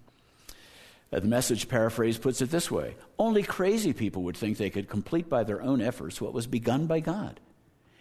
Uh, 1.11 1.19
the 1.19 1.27
message 1.27 1.69
paraphrase 1.69 2.17
puts 2.17 2.41
it 2.41 2.51
this 2.51 2.69
way 2.69 2.95
Only 3.17 3.43
crazy 3.43 3.93
people 3.93 4.23
would 4.23 4.37
think 4.37 4.57
they 4.57 4.69
could 4.69 4.89
complete 4.89 5.29
by 5.29 5.43
their 5.45 5.61
own 5.61 5.81
efforts 5.81 6.21
what 6.21 6.33
was 6.33 6.47
begun 6.47 6.85
by 6.85 6.99
God. 6.99 7.39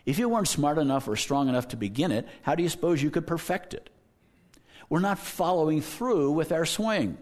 If 0.06 0.20
you 0.20 0.28
weren't 0.28 0.48
smart 0.48 0.78
enough 0.78 1.08
or 1.08 1.16
strong 1.16 1.48
enough 1.48 1.68
to 1.68 1.76
begin 1.76 2.12
it, 2.12 2.26
how 2.42 2.54
do 2.54 2.62
you 2.62 2.68
suppose 2.68 3.02
you 3.02 3.10
could 3.10 3.26
perfect 3.26 3.74
it? 3.74 3.90
We're 4.88 5.00
not 5.00 5.18
following 5.18 5.82
through 5.82 6.30
with 6.30 6.52
our 6.52 6.64
swing. 6.64 7.18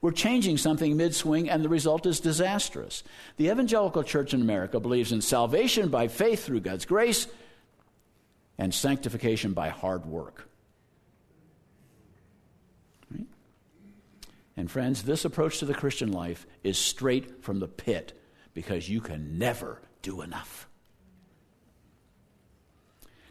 We're 0.00 0.12
changing 0.12 0.58
something 0.58 0.96
mid 0.96 1.12
swing, 1.16 1.50
and 1.50 1.64
the 1.64 1.68
result 1.68 2.06
is 2.06 2.20
disastrous. 2.20 3.02
The 3.36 3.50
evangelical 3.50 4.04
church 4.04 4.32
in 4.32 4.40
America 4.40 4.78
believes 4.78 5.10
in 5.10 5.20
salvation 5.20 5.88
by 5.88 6.06
faith 6.06 6.44
through 6.44 6.60
God's 6.60 6.86
grace 6.86 7.26
and 8.58 8.72
sanctification 8.72 9.54
by 9.54 9.70
hard 9.70 10.06
work. 10.06 10.48
Right? 13.10 13.26
And, 14.56 14.70
friends, 14.70 15.02
this 15.02 15.24
approach 15.24 15.58
to 15.58 15.64
the 15.64 15.74
Christian 15.74 16.12
life 16.12 16.46
is 16.62 16.78
straight 16.78 17.42
from 17.42 17.58
the 17.58 17.68
pit 17.68 18.12
because 18.54 18.88
you 18.88 19.00
can 19.00 19.36
never 19.36 19.80
do 20.02 20.20
enough. 20.20 20.67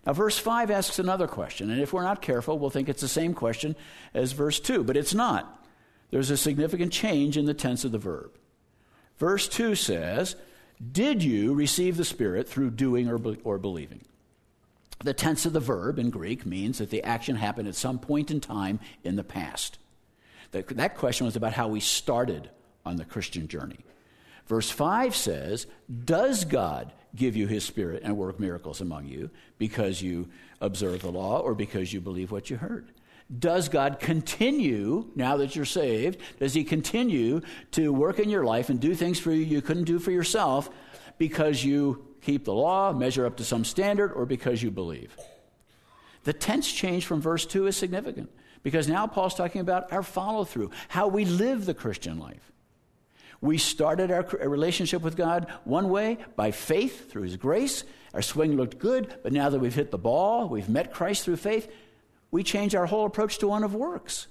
Now, 0.08 0.14
verse 0.14 0.38
5 0.38 0.72
asks 0.72 1.00
another 1.00 1.28
question, 1.28 1.70
and 1.70 1.82
if 1.82 1.92
we're 1.92 2.02
not 2.02 2.22
careful, 2.22 2.58
we'll 2.58 2.70
think 2.70 2.88
it's 2.88 3.02
the 3.02 3.10
same 3.10 3.34
question 3.34 3.76
as 4.14 4.32
verse 4.32 4.58
2, 4.58 4.86
but 4.86 4.96
it's 4.96 5.14
not. 5.14 5.68
There's 6.12 6.30
a 6.30 6.38
significant 6.38 6.94
change 6.94 7.36
in 7.36 7.44
the 7.44 7.54
tense 7.54 7.84
of 7.84 7.92
the 7.92 7.98
verb. 7.98 8.32
Verse 9.18 9.50
2 9.50 9.76
says, 9.76 10.38
Did 10.94 11.24
you 11.24 11.54
receive 11.54 11.98
the 11.98 12.06
Spirit 12.06 12.48
through 12.48 12.72
doing 12.72 13.10
or, 13.10 13.18
be- 13.18 13.42
or 13.44 13.58
believing? 13.58 14.00
The 15.04 15.14
tense 15.14 15.46
of 15.46 15.52
the 15.52 15.60
verb 15.60 16.00
in 16.00 16.10
Greek 16.10 16.46
means 16.46 16.78
that 16.78 16.90
the 16.90 17.04
action 17.04 17.36
happened 17.36 17.68
at 17.68 17.76
some 17.76 18.00
point 18.00 18.32
in 18.32 18.40
time 18.40 18.80
in 19.04 19.18
the 19.18 19.26
past. 19.26 19.78
That, 20.52 20.70
that 20.70 20.96
question 20.96 21.26
was 21.26 21.36
about 21.36 21.52
how 21.52 21.68
we 21.68 21.82
started 21.82 22.50
on 22.86 22.96
the 22.96 23.04
Christian 23.04 23.50
journey. 23.50 23.80
Verse 24.46 24.70
5 24.70 25.14
says, 25.14 25.68
Does 26.06 26.46
God 26.46 26.94
give 27.18 27.36
you 27.36 27.48
his 27.48 27.66
spirit 27.66 28.04
and 28.04 28.16
work 28.16 28.40
miracles 28.40 28.80
among 28.80 29.08
you 29.08 29.30
because 29.58 30.02
you 30.02 30.30
observe 30.62 31.02
the 31.02 31.12
law 31.12 31.40
or 31.40 31.54
because 31.54 31.92
you 31.92 32.00
believe 32.00 32.32
what 32.32 32.50
you 32.50 32.58
heard? 32.58 32.92
Does 33.40 33.68
God 33.68 34.00
continue, 34.00 35.10
now 35.16 35.38
that 35.38 35.56
you're 35.56 35.66
saved, 35.66 36.20
does 36.40 36.54
he 36.54 36.64
continue 36.64 37.42
to 37.72 37.92
work 37.92 38.20
in 38.20 38.30
your 38.30 38.46
life 38.46 38.70
and 38.70 38.80
do 38.80 38.96
things 38.96 39.20
for 39.20 39.32
you 39.32 39.44
you 39.44 39.62
couldn't 39.62 39.84
do 39.84 40.00
for 40.00 40.12
yourself 40.12 40.70
because 41.18 41.64
you 41.64 42.06
keep 42.22 42.46
the 42.46 42.54
law, 42.54 42.94
measure 42.94 43.26
up 43.26 43.36
to 43.38 43.44
some 43.44 43.66
standard, 43.66 44.14
or 44.14 44.26
because 44.26 44.64
you 44.64 44.72
believe? 44.72 45.18
The 46.24 46.34
tense 46.34 46.72
change 46.72 47.06
from 47.06 47.20
verse 47.20 47.46
2 47.46 47.68
is 47.68 47.76
significant 47.76 48.30
because 48.64 48.88
now 48.88 49.08
Paul's 49.08 49.36
talking 49.36 49.62
about 49.62 49.92
our 49.92 50.04
follow 50.04 50.46
through, 50.46 50.72
how 50.88 51.08
we 51.08 51.26
live 51.26 51.66
the 51.66 51.74
Christian 51.74 52.20
life. 52.20 52.52
We 53.42 53.58
started 53.58 54.12
our 54.12 54.24
relationship 54.48 55.02
with 55.02 55.16
God 55.16 55.48
one 55.64 55.90
way 55.90 56.18
by 56.36 56.52
faith 56.52 57.10
through 57.10 57.24
His 57.24 57.38
grace. 57.38 57.84
Our 58.14 58.22
swing 58.22 58.56
looked 58.58 58.80
good, 58.80 59.16
but 59.24 59.34
now 59.34 59.50
that 59.50 59.60
we've 59.60 59.76
hit 59.76 59.92
the 59.92 59.98
ball, 59.98 60.50
we've 60.50 60.70
met 60.70 60.94
Christ 60.94 61.24
through 61.24 61.38
faith, 61.38 61.72
we 62.32 62.44
change 62.44 62.76
our 62.76 62.86
whole 62.86 63.06
approach 63.06 63.38
to 63.40 63.48
one 63.48 63.64
of 63.64 63.76
works. 63.76 64.28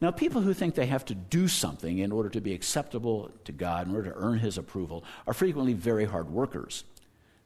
Now, 0.00 0.10
people 0.10 0.40
who 0.40 0.52
think 0.52 0.74
they 0.74 0.86
have 0.86 1.04
to 1.06 1.14
do 1.14 1.46
something 1.46 1.98
in 1.98 2.10
order 2.10 2.28
to 2.30 2.40
be 2.40 2.54
acceptable 2.54 3.30
to 3.44 3.52
God, 3.52 3.86
in 3.86 3.94
order 3.94 4.10
to 4.10 4.16
earn 4.16 4.38
His 4.38 4.58
approval, 4.58 5.04
are 5.26 5.32
frequently 5.32 5.74
very 5.74 6.04
hard 6.04 6.28
workers. 6.28 6.84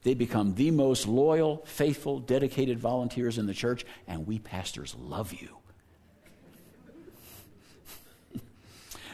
They 0.01 0.15
become 0.15 0.55
the 0.55 0.71
most 0.71 1.07
loyal, 1.07 1.63
faithful, 1.65 2.19
dedicated 2.19 2.79
volunteers 2.79 3.37
in 3.37 3.45
the 3.45 3.53
church, 3.53 3.85
and 4.07 4.25
we 4.25 4.39
pastors 4.39 4.95
love 4.99 5.33
you. 5.33 5.57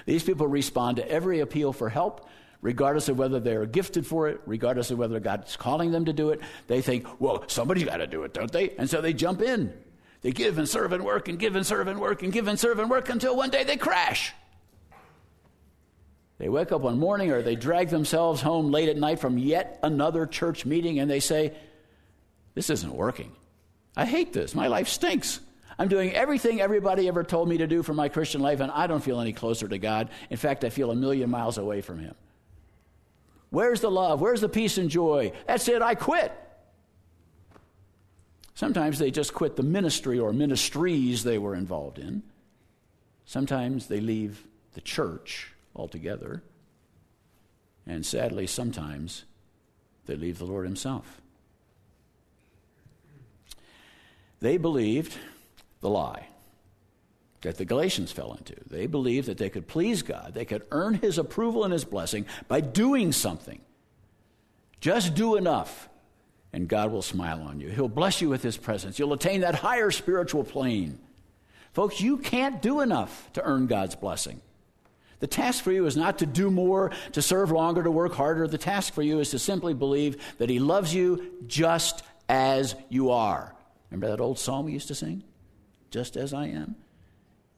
These 0.06 0.24
people 0.24 0.48
respond 0.48 0.98
to 0.98 1.10
every 1.10 1.40
appeal 1.40 1.74
for 1.74 1.90
help, 1.90 2.28
regardless 2.62 3.10
of 3.10 3.18
whether 3.18 3.40
they're 3.40 3.66
gifted 3.66 4.06
for 4.06 4.28
it, 4.30 4.42
regardless 4.46 4.92
of 4.92 4.98
whether 4.98 5.20
God's 5.20 5.56
calling 5.56 5.92
them 5.92 6.06
to 6.06 6.14
do 6.14 6.30
it. 6.30 6.42
They 6.68 6.82
think, 6.82 7.08
well, 7.20 7.44
somebody's 7.48 7.86
got 7.86 7.98
to 7.98 8.08
do 8.08 8.24
it, 8.24 8.34
don't 8.34 8.52
they? 8.52 8.72
And 8.72 8.90
so 8.90 9.02
they 9.02 9.14
jump 9.14 9.42
in. 9.42 9.74
They 10.22 10.32
give 10.32 10.58
and 10.58 10.68
serve 10.68 10.94
and 10.94 11.04
work 11.04 11.28
and 11.28 11.38
give 11.38 11.56
and 11.56 11.66
serve 11.66 11.88
and 11.88 12.00
work 12.00 12.24
and 12.24 12.32
give 12.32 12.48
and 12.48 12.58
serve 12.58 12.80
and 12.80 12.90
work 12.90 13.10
until 13.10 13.36
one 13.36 13.50
day 13.50 13.64
they 13.66 13.78
crash. 13.78 14.34
They 16.38 16.50
wake 16.50 16.72
up 16.72 16.82
one 16.82 16.98
morning 16.98 17.32
or 17.32 17.42
they 17.42 17.56
drag 17.56 17.90
themselves 17.90 18.42
home 18.42 18.72
late 18.72 18.90
at 18.90 18.98
night 18.98 19.20
from 19.20 19.38
yet 19.38 19.80
another 19.84 20.26
church 20.26 20.66
meeting 20.66 21.00
and 21.00 21.10
they 21.10 21.20
say, 21.20 21.54
This 22.54 22.70
isn't 22.70 22.94
working. 22.94 23.34
I 23.96 24.06
hate 24.06 24.34
this. 24.34 24.56
My 24.56 24.68
life 24.68 24.88
stinks. 24.88 25.40
I'm 25.78 25.88
doing 25.88 26.14
everything 26.14 26.62
everybody 26.62 27.08
ever 27.08 27.24
told 27.24 27.50
me 27.50 27.58
to 27.58 27.68
do 27.68 27.84
for 27.84 27.94
my 27.94 28.10
Christian 28.10 28.42
life, 28.42 28.60
and 28.60 28.72
I 28.72 28.88
don't 28.88 29.04
feel 29.04 29.20
any 29.20 29.34
closer 29.34 29.68
to 29.68 29.78
God. 29.78 30.10
In 30.30 30.38
fact, 30.38 30.64
I 30.64 30.70
feel 30.70 30.92
a 30.92 30.96
million 30.96 31.30
miles 31.30 31.58
away 31.58 31.82
from 31.82 32.00
Him. 32.00 32.16
Where's 33.50 33.82
the 33.82 33.92
love? 33.92 34.22
Where's 34.22 34.42
the 34.42 34.50
peace 34.50 34.78
and 34.78 34.90
joy? 34.90 35.32
That's 35.48 35.68
it, 35.68 35.82
I 35.82 35.96
quit. 35.96 36.32
Sometimes 38.56 39.00
they 39.00 39.12
just 39.12 39.34
quit 39.34 39.56
the 39.56 39.64
ministry 39.64 40.20
or 40.20 40.32
ministries 40.32 41.24
they 41.24 41.38
were 41.38 41.56
involved 41.56 41.98
in. 41.98 42.24
Sometimes 43.26 43.88
they 43.88 44.00
leave 44.00 44.44
the 44.74 44.82
church 44.82 45.54
altogether. 45.76 46.44
And 47.86 48.06
sadly, 48.06 48.48
sometimes 48.48 49.26
they 50.06 50.16
leave 50.16 50.38
the 50.38 50.46
Lord 50.46 50.66
Himself. 50.66 51.22
They 54.40 54.58
believed 54.58 55.18
the 55.84 55.90
lie 55.90 56.28
that 57.42 57.58
the 57.58 57.66
Galatians 57.66 58.12
fell 58.12 58.34
into. 58.34 58.56
They 58.70 58.88
believed 58.88 59.28
that 59.28 59.38
they 59.38 59.50
could 59.50 59.68
please 59.68 60.02
God, 60.02 60.34
they 60.34 60.46
could 60.46 60.64
earn 60.72 60.96
His 60.96 61.18
approval 61.18 61.64
and 61.64 61.72
His 61.72 61.86
blessing 61.86 62.26
by 62.48 62.62
doing 62.62 63.12
something. 63.12 63.62
Just 64.82 65.14
do 65.14 65.36
enough, 65.36 65.88
and 66.52 66.68
God 66.68 66.92
will 66.92 67.02
smile 67.02 67.42
on 67.42 67.60
you. 67.60 67.70
He'll 67.70 67.88
bless 67.88 68.22
you 68.22 68.30
with 68.30 68.42
His 68.42 68.58
presence. 68.58 68.98
You'll 68.98 69.14
attain 69.14 69.42
that 69.42 69.56
higher 69.56 69.92
spiritual 69.92 70.44
plane. 70.44 71.00
Folks, 71.74 72.02
you 72.02 72.18
can't 72.18 72.62
do 72.62 72.82
enough 72.82 73.32
to 73.34 73.44
earn 73.44 73.68
God's 73.68 73.96
blessing. 73.96 74.42
The 75.20 75.28
task 75.28 75.64
for 75.64 75.72
you 75.72 75.86
is 75.86 75.96
not 75.96 76.20
to 76.20 76.26
do 76.26 76.52
more, 76.52 76.92
to 77.14 77.22
serve 77.22 77.52
longer, 77.52 77.84
to 77.84 77.92
work 77.92 78.14
harder. 78.14 78.48
The 78.48 78.58
task 78.58 78.94
for 78.94 79.02
you 79.02 79.20
is 79.20 79.32
to 79.32 79.40
simply 79.40 79.74
believe 79.74 80.22
that 80.38 80.50
He 80.50 80.60
loves 80.60 80.94
you 80.94 81.32
just 81.48 82.04
as 82.30 82.76
you 82.90 83.12
are. 83.12 83.56
Remember 83.90 84.16
that 84.16 84.22
old 84.22 84.40
song 84.40 84.66
we 84.66 84.74
used 84.74 84.90
to 84.90 84.96
sing? 84.96 85.24
Just 85.94 86.18
as 86.18 86.34
I 86.34 86.48
am. 86.48 86.76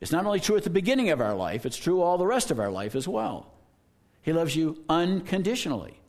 It's 0.01 0.11
not 0.11 0.25
only 0.25 0.41
true 0.41 0.57
at 0.57 0.65
the 0.65 0.69
beginning 0.69 1.09
of 1.09 1.21
our 1.21 1.33
life, 1.33 1.65
it's 1.65 1.77
true 1.77 2.01
all 2.01 2.17
the 2.17 2.27
rest 2.27 2.51
of 2.51 2.59
our 2.59 2.69
life 2.69 2.93
as 2.93 3.07
well. 3.07 3.53
He 4.21 4.33
loves 4.33 4.57
you 4.57 4.83
unconditionally. 4.89 6.01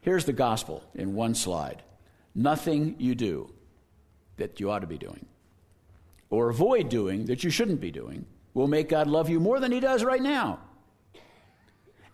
Here's 0.00 0.24
the 0.24 0.32
gospel 0.32 0.82
in 0.96 1.14
one 1.14 1.36
slide 1.36 1.82
nothing 2.34 2.96
you 2.98 3.14
do 3.14 3.52
that 4.36 4.58
you 4.58 4.68
ought 4.68 4.80
to 4.80 4.86
be 4.86 4.98
doing, 4.98 5.26
or 6.28 6.48
avoid 6.48 6.88
doing 6.88 7.26
that 7.26 7.44
you 7.44 7.50
shouldn't 7.50 7.80
be 7.80 7.92
doing, 7.92 8.26
will 8.52 8.66
make 8.66 8.88
God 8.88 9.06
love 9.06 9.30
you 9.30 9.38
more 9.38 9.60
than 9.60 9.70
He 9.70 9.78
does 9.78 10.02
right 10.02 10.22
now. 10.22 10.58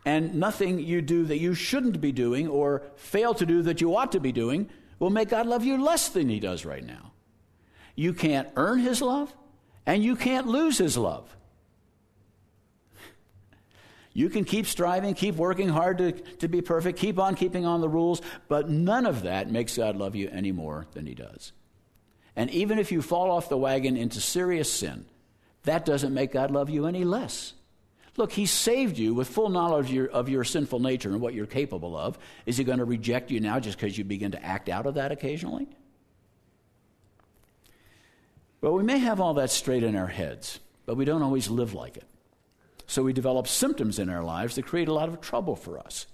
And 0.04 0.35
nothing 0.35 0.80
you 0.80 1.00
do 1.00 1.25
that 1.25 1.38
you 1.38 1.54
shouldn't 1.54 2.00
be 2.00 2.12
doing 2.12 2.47
or 2.47 2.82
fail 2.97 3.32
to 3.35 3.47
do 3.47 3.62
that 3.62 3.80
you 3.80 3.97
ought 3.97 4.12
to 4.12 4.20
be 4.20 4.32
doing 4.32 4.68
will 4.99 5.11
make 5.11 5.30
God 5.30 5.47
love 5.47 5.64
you 5.64 5.82
less 5.82 6.11
than 6.11 6.28
He 6.28 6.40
does 6.40 6.66
right 6.66 6.85
now. 6.85 7.12
You 7.99 8.12
can't 8.12 8.49
earn 8.55 8.78
his 8.78 9.02
love, 9.02 9.35
and 9.85 10.05
you 10.05 10.14
can't 10.14 10.47
lose 10.47 10.78
his 10.78 10.97
love. 10.97 11.35
You 14.12 14.31
can 14.31 14.45
keep 14.45 14.67
striving, 14.67 15.14
keep 15.14 15.35
working 15.35 15.69
hard 15.69 15.99
to, 15.99 16.12
to 16.12 16.47
be 16.47 16.62
perfect, 16.62 16.97
keep 16.97 17.19
on 17.19 17.35
keeping 17.35 17.67
on 17.67 17.81
the 17.81 17.88
rules, 17.88 18.23
but 18.47 18.71
none 18.71 19.05
of 19.05 19.23
that 19.23 19.50
makes 19.50 19.76
God 19.76 19.97
love 19.97 20.14
you 20.14 20.28
any 20.28 20.52
more 20.52 20.87
than 20.93 21.07
he 21.07 21.14
does. 21.17 21.50
And 22.37 22.50
even 22.50 22.78
if 22.78 22.93
you 22.93 23.02
fall 23.02 23.33
off 23.33 23.49
the 23.49 23.59
wagon 23.59 23.97
into 23.97 24.21
serious 24.21 24.73
sin, 24.73 25.05
that 25.64 25.85
doesn't 25.85 26.14
make 26.14 26.31
God 26.31 26.52
love 26.52 26.71
you 26.71 26.87
any 26.87 27.02
less. 27.02 27.52
Look, 28.17 28.31
He 28.31 28.47
saved 28.47 28.97
you 28.97 29.12
with 29.12 29.26
full 29.26 29.49
knowledge 29.49 29.87
of 29.87 29.93
your, 29.93 30.07
of 30.07 30.28
your, 30.28 30.45
sinful 30.45 30.78
nature 30.78 31.09
and 31.09 31.21
what 31.21 31.35
you're 31.35 31.47
capable 31.47 31.97
of. 31.97 32.17
Is 32.47 32.57
He 32.59 32.62
going 32.62 32.78
to 32.78 32.85
reject 32.85 33.33
you 33.33 33.40
now 33.40 33.59
just 33.59 33.76
because 33.76 33.99
you 33.99 34.05
begin 34.05 34.31
to 34.33 34.45
act 34.45 34.69
out 34.69 34.87
of 34.87 34.95
that 34.95 35.11
occasionally? 35.11 35.67
Well, 38.61 38.73
we 38.73 38.83
may 38.83 38.99
have 38.99 39.21
all 39.21 39.35
that 39.35 39.50
straight 39.50 39.83
in 39.85 39.95
our 39.95 40.09
heads, 40.09 40.59
but 40.85 40.97
we 40.97 41.05
don't 41.05 41.23
always 41.23 41.49
live 41.49 41.75
like 41.75 41.97
it. 41.97 42.07
So 42.87 43.03
we 43.03 43.12
develop 43.12 43.47
symptoms 43.47 43.99
in 43.99 44.09
our 44.09 44.25
lives 44.25 44.57
that 44.57 44.67
create 44.67 44.88
a 44.88 44.95
lot 44.95 45.09
of 45.09 45.21
trouble 45.21 45.55
for 45.55 45.79
us. 45.79 46.07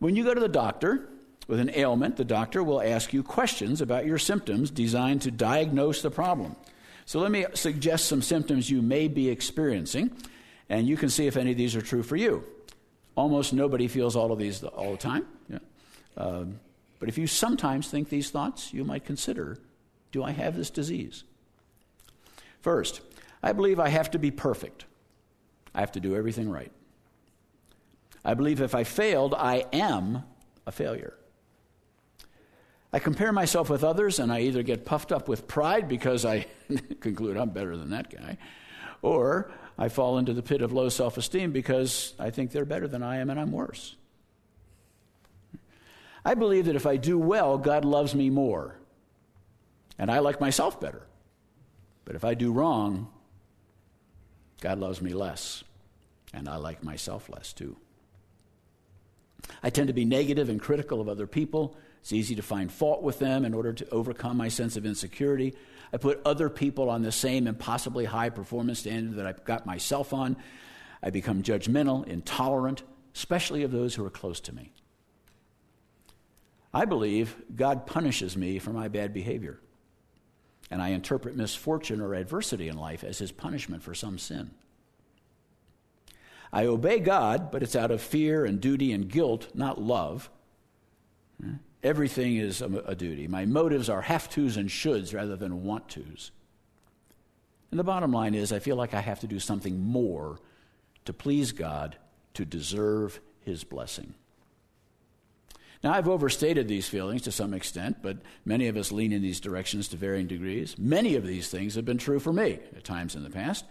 When 0.00 0.16
you 0.16 0.24
go 0.24 0.34
to 0.34 0.40
the 0.40 0.48
doctor 0.48 1.08
with 1.46 1.60
an 1.60 1.70
ailment, 1.74 2.16
the 2.16 2.24
doctor 2.24 2.62
will 2.62 2.82
ask 2.82 3.12
you 3.12 3.22
questions 3.22 3.80
about 3.80 4.04
your 4.04 4.18
symptoms 4.18 4.70
designed 4.70 5.22
to 5.22 5.30
diagnose 5.30 6.02
the 6.02 6.10
problem. 6.10 6.56
So 7.06 7.20
let 7.20 7.30
me 7.30 7.46
suggest 7.54 8.06
some 8.06 8.22
symptoms 8.22 8.70
you 8.70 8.82
may 8.82 9.08
be 9.08 9.28
experiencing, 9.28 10.10
and 10.68 10.86
you 10.86 10.96
can 10.96 11.08
see 11.08 11.26
if 11.26 11.36
any 11.36 11.52
of 11.52 11.56
these 11.56 11.74
are 11.74 11.82
true 11.82 12.02
for 12.02 12.16
you. 12.16 12.44
Almost 13.16 13.52
nobody 13.52 13.88
feels 13.88 14.16
all 14.16 14.32
of 14.32 14.38
these 14.38 14.62
all 14.62 14.92
the 14.92 14.98
time. 14.98 15.26
Yeah. 15.48 15.58
Um, 16.16 16.60
but 16.98 17.08
if 17.08 17.16
you 17.16 17.26
sometimes 17.26 17.88
think 17.88 18.08
these 18.08 18.30
thoughts, 18.30 18.74
you 18.74 18.84
might 18.84 19.04
consider 19.04 19.58
do 20.12 20.24
I 20.24 20.32
have 20.32 20.56
this 20.56 20.70
disease? 20.70 21.24
First, 22.60 23.00
I 23.42 23.52
believe 23.52 23.80
I 23.80 23.88
have 23.88 24.10
to 24.12 24.18
be 24.18 24.30
perfect. 24.30 24.84
I 25.74 25.80
have 25.80 25.92
to 25.92 26.00
do 26.00 26.14
everything 26.14 26.50
right. 26.50 26.72
I 28.24 28.34
believe 28.34 28.60
if 28.60 28.74
I 28.74 28.84
failed, 28.84 29.34
I 29.34 29.64
am 29.72 30.24
a 30.66 30.72
failure. 30.72 31.14
I 32.92 32.98
compare 32.98 33.32
myself 33.32 33.70
with 33.70 33.84
others 33.84 34.18
and 34.18 34.32
I 34.32 34.40
either 34.40 34.62
get 34.62 34.84
puffed 34.84 35.12
up 35.12 35.28
with 35.28 35.46
pride 35.46 35.88
because 35.88 36.24
I 36.24 36.46
conclude 37.00 37.36
I'm 37.36 37.50
better 37.50 37.76
than 37.76 37.90
that 37.90 38.10
guy, 38.10 38.36
or 39.00 39.50
I 39.78 39.88
fall 39.88 40.18
into 40.18 40.34
the 40.34 40.42
pit 40.42 40.60
of 40.60 40.72
low 40.72 40.88
self 40.88 41.16
esteem 41.16 41.52
because 41.52 42.14
I 42.18 42.30
think 42.30 42.50
they're 42.50 42.64
better 42.64 42.88
than 42.88 43.02
I 43.02 43.18
am 43.18 43.30
and 43.30 43.38
I'm 43.38 43.52
worse. 43.52 43.96
I 46.24 46.34
believe 46.34 46.66
that 46.66 46.76
if 46.76 46.84
I 46.84 46.96
do 46.96 47.18
well, 47.18 47.56
God 47.56 47.84
loves 47.84 48.14
me 48.14 48.28
more, 48.28 48.76
and 49.98 50.10
I 50.10 50.18
like 50.18 50.38
myself 50.38 50.78
better. 50.78 51.06
But 52.10 52.16
if 52.16 52.24
I 52.24 52.34
do 52.34 52.50
wrong, 52.50 53.06
God 54.60 54.80
loves 54.80 55.00
me 55.00 55.14
less, 55.14 55.62
and 56.34 56.48
I 56.48 56.56
like 56.56 56.82
myself 56.82 57.28
less 57.28 57.52
too. 57.52 57.76
I 59.62 59.70
tend 59.70 59.86
to 59.86 59.94
be 59.94 60.04
negative 60.04 60.48
and 60.48 60.60
critical 60.60 61.00
of 61.00 61.08
other 61.08 61.28
people. 61.28 61.76
It's 62.00 62.12
easy 62.12 62.34
to 62.34 62.42
find 62.42 62.72
fault 62.72 63.04
with 63.04 63.20
them 63.20 63.44
in 63.44 63.54
order 63.54 63.72
to 63.72 63.88
overcome 63.90 64.36
my 64.36 64.48
sense 64.48 64.76
of 64.76 64.84
insecurity. 64.84 65.54
I 65.92 65.98
put 65.98 66.20
other 66.24 66.50
people 66.50 66.90
on 66.90 67.02
the 67.02 67.12
same 67.12 67.46
impossibly 67.46 68.06
high 68.06 68.30
performance 68.30 68.80
standard 68.80 69.14
that 69.14 69.26
I've 69.26 69.44
got 69.44 69.64
myself 69.64 70.12
on. 70.12 70.36
I 71.00 71.10
become 71.10 71.44
judgmental, 71.44 72.04
intolerant, 72.08 72.82
especially 73.14 73.62
of 73.62 73.70
those 73.70 73.94
who 73.94 74.04
are 74.04 74.10
close 74.10 74.40
to 74.40 74.52
me. 74.52 74.72
I 76.74 76.86
believe 76.86 77.36
God 77.54 77.86
punishes 77.86 78.36
me 78.36 78.58
for 78.58 78.70
my 78.70 78.88
bad 78.88 79.14
behavior. 79.14 79.60
And 80.70 80.82
I 80.82 80.88
interpret 80.88 81.36
misfortune 81.36 82.00
or 82.00 82.14
adversity 82.14 82.68
in 82.68 82.76
life 82.76 83.04
as 83.04 83.18
his 83.18 83.32
punishment 83.32 83.82
for 83.82 83.94
some 83.94 84.18
sin. 84.18 84.50
I 86.52 86.66
obey 86.66 86.98
God, 86.98 87.50
but 87.50 87.62
it's 87.62 87.76
out 87.76 87.90
of 87.90 88.00
fear 88.00 88.44
and 88.44 88.60
duty 88.60 88.92
and 88.92 89.08
guilt, 89.08 89.48
not 89.54 89.80
love. 89.80 90.30
Everything 91.82 92.36
is 92.36 92.60
a, 92.60 92.94
duty. 92.94 93.26
My 93.26 93.46
motives 93.46 93.88
are 93.88 94.02
have 94.02 94.28
tos 94.28 94.56
and 94.56 94.68
shoulds 94.68 95.14
rather 95.14 95.36
than 95.36 95.64
want 95.64 95.88
tos. 95.88 96.30
And 97.70 97.78
the 97.78 97.84
bottom 97.84 98.12
line 98.12 98.34
is, 98.34 98.52
I 98.52 98.58
feel 98.58 98.76
like 98.76 98.94
I 98.94 99.00
have 99.00 99.20
to 99.20 99.26
do 99.26 99.38
something 99.38 99.80
more 99.80 100.38
to 101.04 101.12
please 101.12 101.52
God 101.52 101.96
to 102.34 102.44
deserve 102.44 103.20
his 103.40 103.64
blessing. 103.64 104.14
Now, 105.82 105.94
I've 105.94 106.08
overstated 106.08 106.68
these 106.68 106.88
feelings 106.88 107.22
to 107.22 107.32
some 107.32 107.54
extent, 107.54 107.98
but 108.02 108.18
many 108.44 108.68
of 108.68 108.76
us 108.76 108.92
lean 108.92 109.12
in 109.12 109.22
these 109.22 109.40
directions 109.40 109.88
to 109.88 109.96
varying 109.96 110.26
degrees. 110.26 110.78
Many 110.78 111.14
of 111.14 111.26
these 111.26 111.48
things 111.48 111.74
have 111.74 111.86
been 111.86 111.96
true 111.96 112.20
for 112.20 112.32
me 112.32 112.58
at 112.76 112.84
times 112.84 113.16
in 113.16 113.22
the 113.22 113.30
past. 113.30 113.64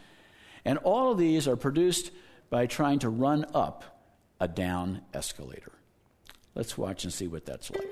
And 0.66 0.80
all 0.80 1.12
of 1.12 1.20
these 1.20 1.48
are 1.48 1.56
produced 1.56 2.12
by 2.50 2.66
trying 2.66 3.00
to 3.00 3.10
run 3.10 3.46
up 3.54 4.02
a 4.40 4.48
down 4.48 5.02
escalator. 5.14 5.74
Let's 6.56 6.78
watch 6.78 7.04
and 7.04 7.14
see 7.14 7.28
what 7.28 7.46
that's 7.46 7.70
like. 7.70 7.88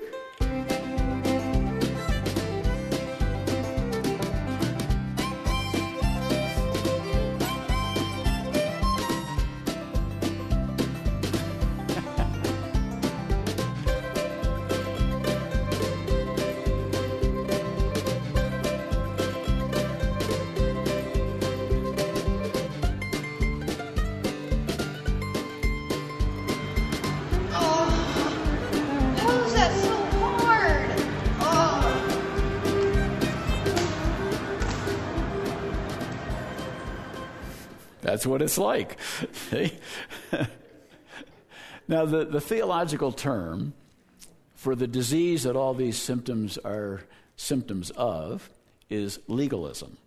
That's 38.08 38.26
what 38.26 38.40
it's 38.40 38.56
like. 38.56 38.96
now, 41.88 42.06
the, 42.06 42.24
the 42.24 42.40
theological 42.40 43.12
term 43.12 43.74
for 44.54 44.74
the 44.74 44.86
disease 44.86 45.42
that 45.42 45.56
all 45.56 45.74
these 45.74 45.98
symptoms 45.98 46.56
are 46.56 47.02
symptoms 47.36 47.90
of 47.90 48.48
is 48.88 49.18
legalism. 49.28 49.98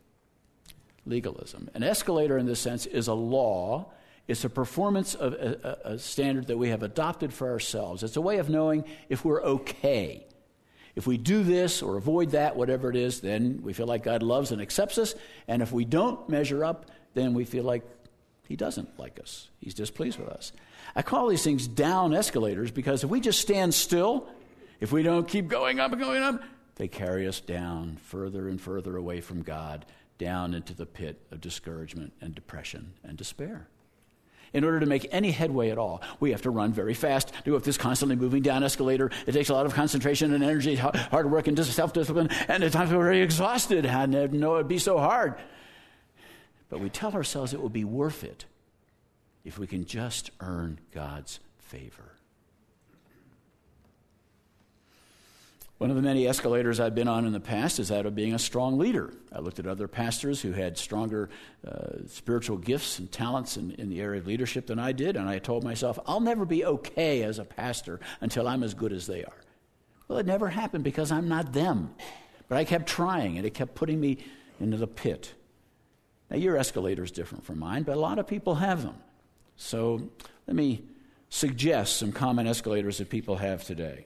Legalism. 1.06 1.70
An 1.76 1.84
escalator, 1.84 2.40
in 2.40 2.48
this 2.48 2.60
sense, 2.60 2.88
is 2.88 3.08
a 3.08 3.14
law. 3.14 3.92
It's 4.28 4.44
a 4.46 4.50
performance 4.50 5.14
of 5.14 5.34
a, 5.34 5.78
a, 5.86 5.92
a 5.94 6.00
standard 6.00 6.48
that 6.48 6.58
we 6.58 6.70
have 6.70 6.82
adopted 6.82 7.32
for 7.32 7.52
ourselves. 7.52 8.02
It's 8.02 8.18
a 8.18 8.22
way 8.22 8.40
of 8.40 8.50
knowing 8.50 8.84
if 9.10 9.24
we're 9.24 9.44
okay. 9.44 10.26
If 10.96 11.06
we 11.06 11.18
do 11.18 11.44
this 11.44 11.84
or 11.84 11.98
avoid 11.98 12.32
that, 12.32 12.56
whatever 12.56 12.90
it 12.90 12.96
is, 12.96 13.22
then 13.22 13.60
we 13.62 13.74
feel 13.74 13.86
like 13.86 14.02
God 14.02 14.24
loves 14.24 14.52
and 14.52 14.60
accepts 14.60 14.98
us. 14.98 15.14
And 15.48 15.62
if 15.62 15.72
we 15.72 15.86
don't 15.86 16.28
measure 16.28 16.66
up, 16.66 16.90
then 17.14 17.34
we 17.34 17.46
feel 17.46 17.64
like 17.64 17.84
he 18.48 18.56
doesn't 18.56 19.00
like 19.00 19.20
us. 19.20 19.50
He's 19.60 19.74
displeased 19.74 20.20
with 20.20 20.30
us. 20.30 20.52
I 20.96 21.02
call 21.02 21.30
these 21.30 21.44
things 21.44 21.68
down 21.68 22.14
escalators 22.14 22.72
because 22.72 23.04
if 23.04 23.10
we 23.10 23.22
just 23.22 23.40
stand 23.40 23.74
still, 23.74 24.28
if 24.80 24.92
we 24.92 25.04
don't 25.04 25.28
keep 25.28 25.48
going 25.48 25.80
up 25.80 25.92
and 25.92 26.02
going 26.02 26.22
up, 26.22 26.42
they 26.76 26.88
carry 26.88 27.28
us 27.28 27.40
down 27.40 27.98
further 28.02 28.50
and 28.50 28.60
further 28.60 28.98
away 28.98 29.22
from 29.22 29.42
God, 29.42 29.86
down 30.18 30.54
into 30.54 30.74
the 30.74 30.86
pit 30.86 31.22
of 31.32 31.40
discouragement 31.40 32.14
and 32.22 32.36
depression 32.36 32.94
and 33.04 33.18
despair. 33.18 33.68
In 34.54 34.66
order 34.66 34.82
to 34.82 34.86
make 34.86 35.08
any 35.12 35.32
headway 35.32 35.70
at 35.70 35.78
all, 35.78 36.02
we 36.20 36.32
have 36.32 36.42
to 36.42 36.50
run 36.50 36.74
very 36.74 36.94
fast, 36.94 37.32
do 37.46 37.56
up 37.56 37.64
this 37.64 37.78
constantly 37.78 38.18
moving 38.18 38.42
down 38.42 38.64
escalator. 38.64 39.10
It 39.26 39.32
takes 39.32 39.48
a 39.50 39.54
lot 39.54 39.66
of 39.66 39.74
concentration 39.74 40.34
and 40.34 40.44
energy, 40.44 40.76
hard 40.76 41.32
work 41.32 41.48
and 41.48 41.58
self 41.66 41.94
discipline, 41.94 42.30
and 42.50 42.62
at 42.64 42.74
times 42.74 42.92
we're 42.92 43.04
very 43.04 43.22
exhausted. 43.22 43.86
I 43.86 44.08
didn't 44.08 44.40
know 44.40 44.56
it'd 44.56 44.68
be 44.68 44.78
so 44.78 44.98
hard. 44.98 45.36
But 46.72 46.80
we 46.80 46.90
tell 46.90 47.12
ourselves 47.12 47.54
it 47.54 47.62
will 47.62 47.70
be 47.70 47.84
worth 47.84 48.24
it 48.24 48.46
if 49.44 49.60
we 49.60 49.68
can 49.68 49.86
just 49.86 50.32
earn 50.40 50.80
God's 50.92 51.42
favor. 51.60 52.14
One 55.80 55.90
of 55.90 55.96
the 55.98 56.02
many 56.02 56.28
escalators 56.28 56.80
I've 56.80 56.96
been 56.96 57.08
on 57.10 57.26
in 57.26 57.34
the 57.34 57.40
past 57.40 57.80
is 57.80 57.90
that 57.90 58.06
of 58.06 58.16
being 58.16 58.34
a 58.36 58.40
strong 58.40 58.78
leader. 58.78 59.12
I 59.34 59.40
looked 59.40 59.60
at 59.60 59.68
other 59.68 59.88
pastors 59.88 60.40
who 60.40 60.54
had 60.54 60.78
stronger 60.78 61.30
uh, 61.68 62.08
spiritual 62.08 62.58
gifts 62.58 63.00
and 63.00 63.12
talents 63.12 63.58
in, 63.58 63.72
in 63.72 63.90
the 63.90 64.00
area 64.00 64.22
of 64.22 64.28
leadership 64.28 64.68
than 64.68 64.80
I 64.80 64.94
did, 64.94 65.18
and 65.18 65.28
I 65.28 65.40
told 65.40 65.64
myself, 65.64 66.00
I'll 66.06 66.20
never 66.22 66.46
be 66.46 66.64
okay 66.64 67.24
as 67.24 67.38
a 67.40 67.44
pastor 67.44 68.00
until 68.22 68.48
I'm 68.48 68.64
as 68.64 68.74
good 68.74 68.94
as 68.94 69.08
they 69.08 69.26
are. 69.26 69.42
Well, 70.08 70.20
it 70.20 70.26
never 70.26 70.48
happened 70.48 70.86
because 70.86 71.12
I'm 71.12 71.28
not 71.28 71.52
them. 71.52 71.96
But 72.48 72.60
I 72.60 72.64
kept 72.64 72.88
trying, 72.88 73.38
and 73.38 73.46
it 73.46 73.54
kept 73.54 73.76
putting 73.76 74.00
me 74.00 74.20
into 74.60 74.78
the 74.78 74.88
pit. 74.88 75.34
Now, 76.32 76.38
your 76.38 76.56
escalator 76.56 77.04
is 77.04 77.12
different 77.12 77.44
from 77.44 77.60
mine, 77.60 77.84
but 77.84 77.98
a 77.98 78.00
lot 78.00 78.18
of 78.18 78.26
people 78.26 78.56
have 78.56 78.84
them. 78.84 78.96
So 79.58 80.10
let 80.48 80.56
me 80.56 80.86
suggest 81.30 81.98
some 81.98 82.14
common 82.14 82.48
escalators 82.48 83.00
that 83.00 83.10
people 83.10 83.36
have 83.36 83.66
today. 83.66 84.06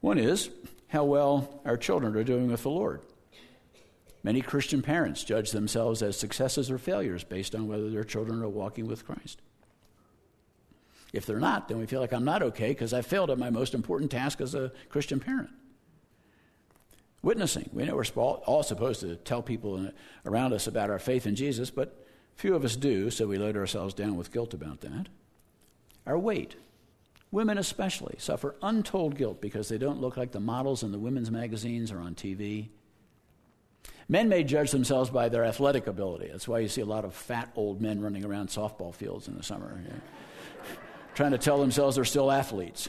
One 0.00 0.18
is 0.18 0.50
how 0.86 1.04
well 1.04 1.60
our 1.64 1.76
children 1.76 2.14
are 2.14 2.22
doing 2.22 2.46
with 2.48 2.62
the 2.62 2.70
Lord. 2.70 3.00
Many 4.22 4.40
Christian 4.40 4.82
parents 4.82 5.24
judge 5.24 5.50
themselves 5.50 6.00
as 6.00 6.16
successes 6.16 6.70
or 6.70 6.78
failures 6.78 7.24
based 7.24 7.56
on 7.56 7.66
whether 7.66 7.90
their 7.90 8.04
children 8.04 8.40
are 8.40 8.48
walking 8.48 8.86
with 8.86 9.04
Christ. 9.04 9.42
If 11.12 11.26
they're 11.26 11.40
not, 11.40 11.66
then 11.66 11.78
we 11.78 11.86
feel 11.86 12.00
like 12.00 12.12
I'm 12.12 12.24
not 12.24 12.42
okay 12.42 12.68
because 12.68 12.92
I 12.92 13.02
failed 13.02 13.30
at 13.30 13.38
my 13.38 13.50
most 13.50 13.74
important 13.74 14.12
task 14.12 14.40
as 14.40 14.54
a 14.54 14.70
Christian 14.90 15.18
parent. 15.18 15.50
Witnessing. 17.26 17.68
We 17.72 17.82
know 17.82 17.96
we're 17.96 18.04
all 18.22 18.62
supposed 18.62 19.00
to 19.00 19.16
tell 19.16 19.42
people 19.42 19.90
around 20.24 20.52
us 20.52 20.68
about 20.68 20.90
our 20.90 21.00
faith 21.00 21.26
in 21.26 21.34
Jesus, 21.34 21.72
but 21.72 22.06
few 22.36 22.54
of 22.54 22.64
us 22.64 22.76
do, 22.76 23.10
so 23.10 23.26
we 23.26 23.36
load 23.36 23.56
ourselves 23.56 23.94
down 23.94 24.14
with 24.14 24.30
guilt 24.30 24.54
about 24.54 24.80
that. 24.82 25.08
Our 26.06 26.20
weight. 26.20 26.54
Women 27.32 27.58
especially 27.58 28.14
suffer 28.18 28.54
untold 28.62 29.16
guilt 29.16 29.40
because 29.40 29.68
they 29.68 29.76
don't 29.76 30.00
look 30.00 30.16
like 30.16 30.30
the 30.30 30.38
models 30.38 30.84
in 30.84 30.92
the 30.92 31.00
women's 31.00 31.32
magazines 31.32 31.90
or 31.90 31.98
on 31.98 32.14
TV. 32.14 32.68
Men 34.08 34.28
may 34.28 34.44
judge 34.44 34.70
themselves 34.70 35.10
by 35.10 35.28
their 35.28 35.44
athletic 35.44 35.88
ability. 35.88 36.28
That's 36.30 36.46
why 36.46 36.60
you 36.60 36.68
see 36.68 36.82
a 36.82 36.86
lot 36.86 37.04
of 37.04 37.12
fat 37.12 37.50
old 37.56 37.82
men 37.82 38.00
running 38.00 38.24
around 38.24 38.50
softball 38.50 38.94
fields 38.94 39.26
in 39.26 39.36
the 39.36 39.42
summer, 39.42 39.80
trying 41.16 41.32
to 41.32 41.38
tell 41.38 41.58
themselves 41.58 41.96
they're 41.96 42.04
still 42.04 42.30
athletes. 42.30 42.88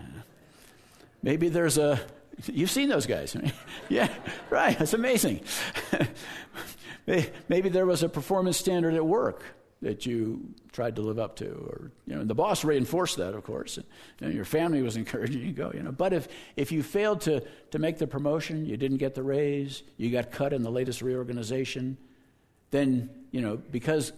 Maybe 1.22 1.50
there's 1.50 1.76
a 1.76 2.00
You've 2.46 2.70
seen 2.70 2.88
those 2.88 3.06
guys. 3.06 3.36
yeah, 3.88 4.12
right. 4.50 4.78
That's 4.78 4.94
amazing. 4.94 5.40
Maybe 7.48 7.68
there 7.68 7.86
was 7.86 8.02
a 8.02 8.08
performance 8.08 8.56
standard 8.56 8.94
at 8.94 9.04
work 9.04 9.42
that 9.82 10.06
you 10.06 10.54
tried 10.72 10.96
to 10.96 11.02
live 11.02 11.18
up 11.18 11.36
to, 11.36 11.46
or 11.46 11.92
you 12.06 12.14
know, 12.14 12.24
the 12.24 12.34
boss 12.34 12.64
reinforced 12.64 13.18
that, 13.18 13.34
of 13.34 13.44
course, 13.44 13.76
and 13.76 13.86
you 14.20 14.26
know, 14.26 14.32
your 14.32 14.44
family 14.44 14.82
was 14.82 14.96
encouraging 15.02 15.42
you 15.42 15.46
to 15.48 15.52
go. 15.52 15.70
You 15.74 15.82
know, 15.82 15.92
but 15.92 16.12
if 16.12 16.28
if 16.56 16.72
you 16.72 16.82
failed 16.82 17.20
to 17.22 17.42
to 17.70 17.78
make 17.78 17.98
the 17.98 18.06
promotion, 18.06 18.66
you 18.66 18.76
didn't 18.76 18.98
get 18.98 19.14
the 19.14 19.22
raise, 19.22 19.82
you 19.96 20.10
got 20.10 20.32
cut 20.32 20.52
in 20.52 20.62
the 20.62 20.70
latest 20.70 21.02
reorganization, 21.02 21.98
then 22.70 23.10
you 23.30 23.40
know 23.40 23.56
because 23.56 24.12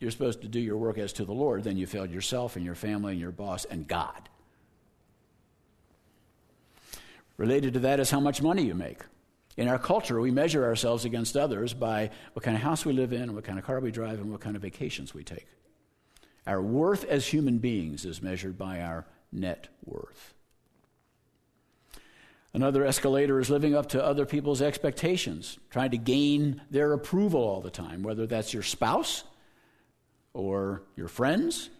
you're 0.00 0.10
supposed 0.10 0.42
to 0.42 0.48
do 0.48 0.58
your 0.58 0.76
work 0.76 0.98
as 0.98 1.12
to 1.14 1.24
the 1.24 1.32
Lord, 1.32 1.62
then 1.62 1.76
you 1.76 1.86
failed 1.86 2.10
yourself 2.10 2.56
and 2.56 2.64
your 2.64 2.74
family 2.74 3.12
and 3.12 3.20
your 3.20 3.30
boss 3.30 3.64
and 3.66 3.86
God. 3.86 4.28
Related 7.36 7.74
to 7.74 7.80
that 7.80 8.00
is 8.00 8.10
how 8.10 8.20
much 8.20 8.42
money 8.42 8.62
you 8.62 8.74
make. 8.74 9.00
In 9.56 9.68
our 9.68 9.78
culture, 9.78 10.20
we 10.20 10.30
measure 10.30 10.64
ourselves 10.64 11.04
against 11.04 11.36
others 11.36 11.74
by 11.74 12.10
what 12.32 12.42
kind 12.44 12.56
of 12.56 12.62
house 12.62 12.84
we 12.84 12.92
live 12.92 13.12
in, 13.12 13.34
what 13.34 13.44
kind 13.44 13.58
of 13.58 13.64
car 13.64 13.80
we 13.80 13.90
drive, 13.90 14.20
and 14.20 14.30
what 14.30 14.40
kind 14.40 14.56
of 14.56 14.62
vacations 14.62 15.12
we 15.12 15.24
take. 15.24 15.46
Our 16.46 16.62
worth 16.62 17.04
as 17.04 17.26
human 17.26 17.58
beings 17.58 18.04
is 18.04 18.22
measured 18.22 18.56
by 18.56 18.80
our 18.80 19.06
net 19.30 19.68
worth. 19.84 20.34
Another 22.54 22.84
escalator 22.84 23.40
is 23.40 23.48
living 23.48 23.74
up 23.74 23.88
to 23.90 24.04
other 24.04 24.26
people's 24.26 24.60
expectations, 24.60 25.58
trying 25.70 25.90
to 25.92 25.98
gain 25.98 26.60
their 26.70 26.92
approval 26.92 27.42
all 27.42 27.62
the 27.62 27.70
time, 27.70 28.02
whether 28.02 28.26
that's 28.26 28.52
your 28.52 28.62
spouse 28.62 29.24
or 30.34 30.82
your 30.94 31.08
friends. 31.08 31.70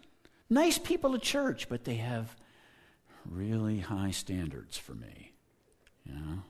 Nice 0.48 0.78
people 0.78 1.14
at 1.14 1.22
church, 1.22 1.68
but 1.68 1.84
they 1.84 1.96
have 1.96 2.36
really 3.28 3.80
high 3.80 4.10
standards 4.10 4.78
for 4.78 4.94
me. 4.94 5.32
Know? 6.06 6.42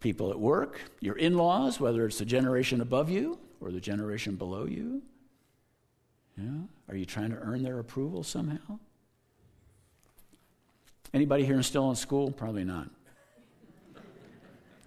People 0.00 0.30
at 0.30 0.38
work, 0.38 0.80
your 1.00 1.16
in 1.16 1.36
laws, 1.36 1.78
whether 1.78 2.06
it's 2.06 2.18
the 2.18 2.24
generation 2.24 2.80
above 2.80 3.08
you 3.08 3.38
or 3.60 3.70
the 3.70 3.80
generation 3.80 4.36
below 4.36 4.64
you. 4.64 5.02
Yeah? 6.36 6.44
Are 6.88 6.96
you 6.96 7.04
trying 7.04 7.30
to 7.30 7.36
earn 7.36 7.62
their 7.62 7.78
approval 7.78 8.22
somehow? 8.22 8.78
Anybody 11.14 11.44
here 11.44 11.62
still 11.62 11.90
in 11.90 11.96
school? 11.96 12.30
Probably 12.30 12.64
not. 12.64 12.88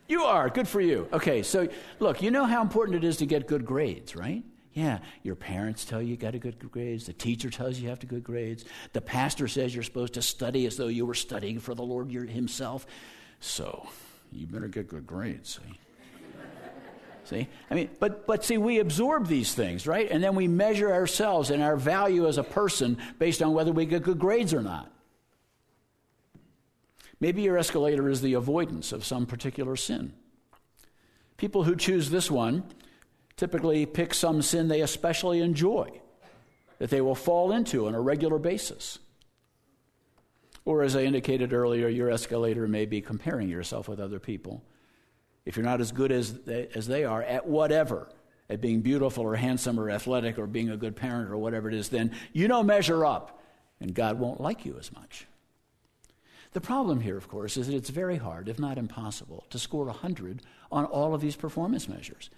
You 0.07 0.23
are. 0.23 0.49
Good 0.49 0.67
for 0.67 0.81
you. 0.81 1.07
Okay, 1.13 1.43
so 1.43 1.67
look, 1.99 2.21
you 2.21 2.31
know 2.31 2.45
how 2.45 2.61
important 2.61 2.97
it 2.97 3.07
is 3.07 3.17
to 3.17 3.25
get 3.25 3.47
good 3.47 3.65
grades, 3.65 4.15
right? 4.15 4.43
Yeah, 4.75 4.99
your 5.23 5.35
parents 5.35 5.85
tell 5.85 6.01
you 6.01 6.09
you 6.09 6.17
got 6.17 6.31
to 6.31 6.39
good 6.39 6.59
grades. 6.69 7.05
The 7.05 7.13
teacher 7.13 7.49
tells 7.49 7.77
you 7.77 7.83
you 7.83 7.89
have 7.89 7.99
to 7.99 8.05
good 8.05 8.25
grades. 8.25 8.65
The 8.91 8.99
pastor 8.99 9.47
says 9.47 9.73
you're 9.73 9.85
supposed 9.85 10.15
to 10.15 10.21
study 10.21 10.65
as 10.65 10.75
though 10.75 10.87
you 10.87 11.05
were 11.05 11.13
studying 11.13 11.59
for 11.59 11.73
the 11.73 11.81
Lord 11.81 12.11
himself. 12.11 12.85
So, 13.39 13.87
you 14.33 14.45
better 14.47 14.67
get 14.67 14.89
good 14.89 15.07
grades, 15.07 15.61
see? 15.63 15.79
see? 17.23 17.47
I 17.71 17.73
mean, 17.73 17.89
but, 18.01 18.27
but 18.27 18.43
see, 18.43 18.57
we 18.57 18.79
absorb 18.79 19.27
these 19.27 19.53
things, 19.53 19.87
right? 19.87 20.11
And 20.11 20.21
then 20.21 20.35
we 20.35 20.49
measure 20.49 20.91
ourselves 20.91 21.51
and 21.51 21.63
our 21.63 21.77
value 21.77 22.27
as 22.27 22.37
a 22.37 22.43
person 22.43 22.97
based 23.17 23.41
on 23.41 23.53
whether 23.53 23.71
we 23.71 23.85
get 23.85 24.03
good 24.03 24.19
grades 24.19 24.53
or 24.53 24.61
not. 24.61 24.91
Maybe 27.21 27.43
your 27.43 27.57
escalator 27.57 28.09
is 28.09 28.19
the 28.19 28.33
avoidance 28.33 28.91
of 28.91 29.05
some 29.05 29.25
particular 29.25 29.77
sin. 29.77 30.11
People 31.37 31.63
who 31.63 31.77
choose 31.77 32.09
this 32.09 32.29
one 32.29 32.65
typically 33.37 33.85
pick 33.85 34.13
some 34.13 34.41
sin 34.41 34.67
they 34.67 34.81
especially 34.81 35.41
enjoy, 35.41 35.89
that 36.79 36.89
they 36.89 37.01
will 37.01 37.15
fall 37.15 37.51
into 37.51 37.87
on 37.87 37.95
a 37.95 38.01
regular 38.01 38.39
basis. 38.39 38.99
Or, 40.63 40.81
as 40.81 40.95
I 40.95 41.03
indicated 41.03 41.53
earlier, 41.53 41.87
your 41.87 42.09
escalator 42.09 42.67
may 42.67 42.85
be 42.85 42.99
comparing 42.99 43.49
yourself 43.49 43.87
with 43.87 43.99
other 43.99 44.19
people. 44.19 44.63
If 45.45 45.55
you're 45.55 45.65
not 45.65 45.79
as 45.79 45.91
good 45.91 46.11
as 46.11 46.33
they, 46.33 46.67
as 46.73 46.87
they 46.87 47.03
are 47.03 47.21
at 47.21 47.45
whatever, 47.45 48.09
at 48.49 48.61
being 48.61 48.81
beautiful 48.81 49.23
or 49.23 49.35
handsome 49.35 49.79
or 49.79 49.89
athletic 49.89 50.39
or 50.39 50.47
being 50.47 50.69
a 50.69 50.77
good 50.77 50.95
parent 50.95 51.29
or 51.29 51.37
whatever 51.37 51.67
it 51.67 51.75
is, 51.75 51.89
then 51.89 52.11
you 52.33 52.47
don't 52.47 52.65
measure 52.65 53.05
up, 53.05 53.41
and 53.79 53.93
God 53.93 54.19
won't 54.19 54.41
like 54.41 54.65
you 54.65 54.77
as 54.79 54.91
much. 54.91 55.27
The 56.53 56.61
problem 56.61 57.01
here, 57.01 57.17
of 57.17 57.27
course, 57.27 57.57
is 57.57 57.67
that 57.67 57.75
it's 57.75 57.89
very 57.89 58.17
hard, 58.17 58.47
if 58.47 58.59
not 58.59 58.77
impossible, 58.77 59.45
to 59.49 59.59
score 59.59 59.85
100 59.85 60.41
on 60.71 60.85
all 60.85 61.13
of 61.13 61.21
these 61.21 61.35
performance 61.35 61.89
measures. 61.89 62.29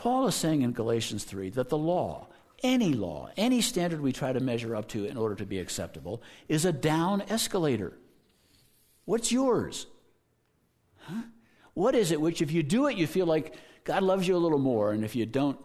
Paul 0.00 0.28
is 0.28 0.34
saying 0.34 0.62
in 0.62 0.72
Galatians 0.72 1.24
3 1.24 1.50
that 1.50 1.68
the 1.68 1.76
law, 1.76 2.28
any 2.62 2.94
law, 2.94 3.28
any 3.36 3.60
standard 3.60 4.00
we 4.00 4.14
try 4.14 4.32
to 4.32 4.40
measure 4.40 4.74
up 4.74 4.88
to 4.88 5.04
in 5.04 5.18
order 5.18 5.34
to 5.34 5.44
be 5.44 5.58
acceptable, 5.58 6.22
is 6.48 6.64
a 6.64 6.72
down 6.72 7.22
escalator. 7.28 7.92
What's 9.04 9.30
yours? 9.30 9.86
Huh? 11.00 11.24
What 11.74 11.94
is 11.94 12.12
it 12.12 12.20
which, 12.22 12.40
if 12.40 12.50
you 12.50 12.62
do 12.62 12.86
it, 12.86 12.96
you 12.96 13.06
feel 13.06 13.26
like 13.26 13.54
God 13.84 14.02
loves 14.02 14.26
you 14.26 14.36
a 14.36 14.38
little 14.38 14.58
more, 14.58 14.90
and 14.92 15.04
if 15.04 15.14
you 15.14 15.26
don't, 15.26 15.58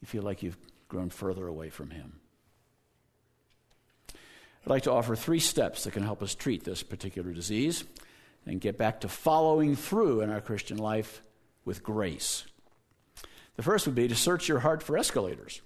you 0.00 0.08
feel 0.08 0.24
like 0.24 0.42
you've 0.42 0.58
grown 0.88 1.08
further 1.08 1.46
away 1.46 1.70
from 1.70 1.90
Him? 1.90 2.18
I'd 4.10 4.70
like 4.70 4.82
to 4.82 4.90
offer 4.90 5.14
three 5.14 5.38
steps 5.38 5.84
that 5.84 5.92
can 5.92 6.02
help 6.02 6.24
us 6.24 6.34
treat 6.34 6.64
this 6.64 6.82
particular 6.82 7.32
disease 7.32 7.84
and 8.46 8.60
get 8.60 8.78
back 8.78 9.02
to 9.02 9.08
following 9.08 9.76
through 9.76 10.22
in 10.22 10.30
our 10.30 10.40
Christian 10.40 10.76
life 10.76 11.22
with 11.64 11.84
grace. 11.84 12.46
The 13.56 13.62
first 13.62 13.86
would 13.86 13.94
be 13.94 14.08
to 14.08 14.14
search 14.14 14.48
your 14.48 14.60
heart 14.60 14.82
for 14.82 14.96
escalators 14.98 15.62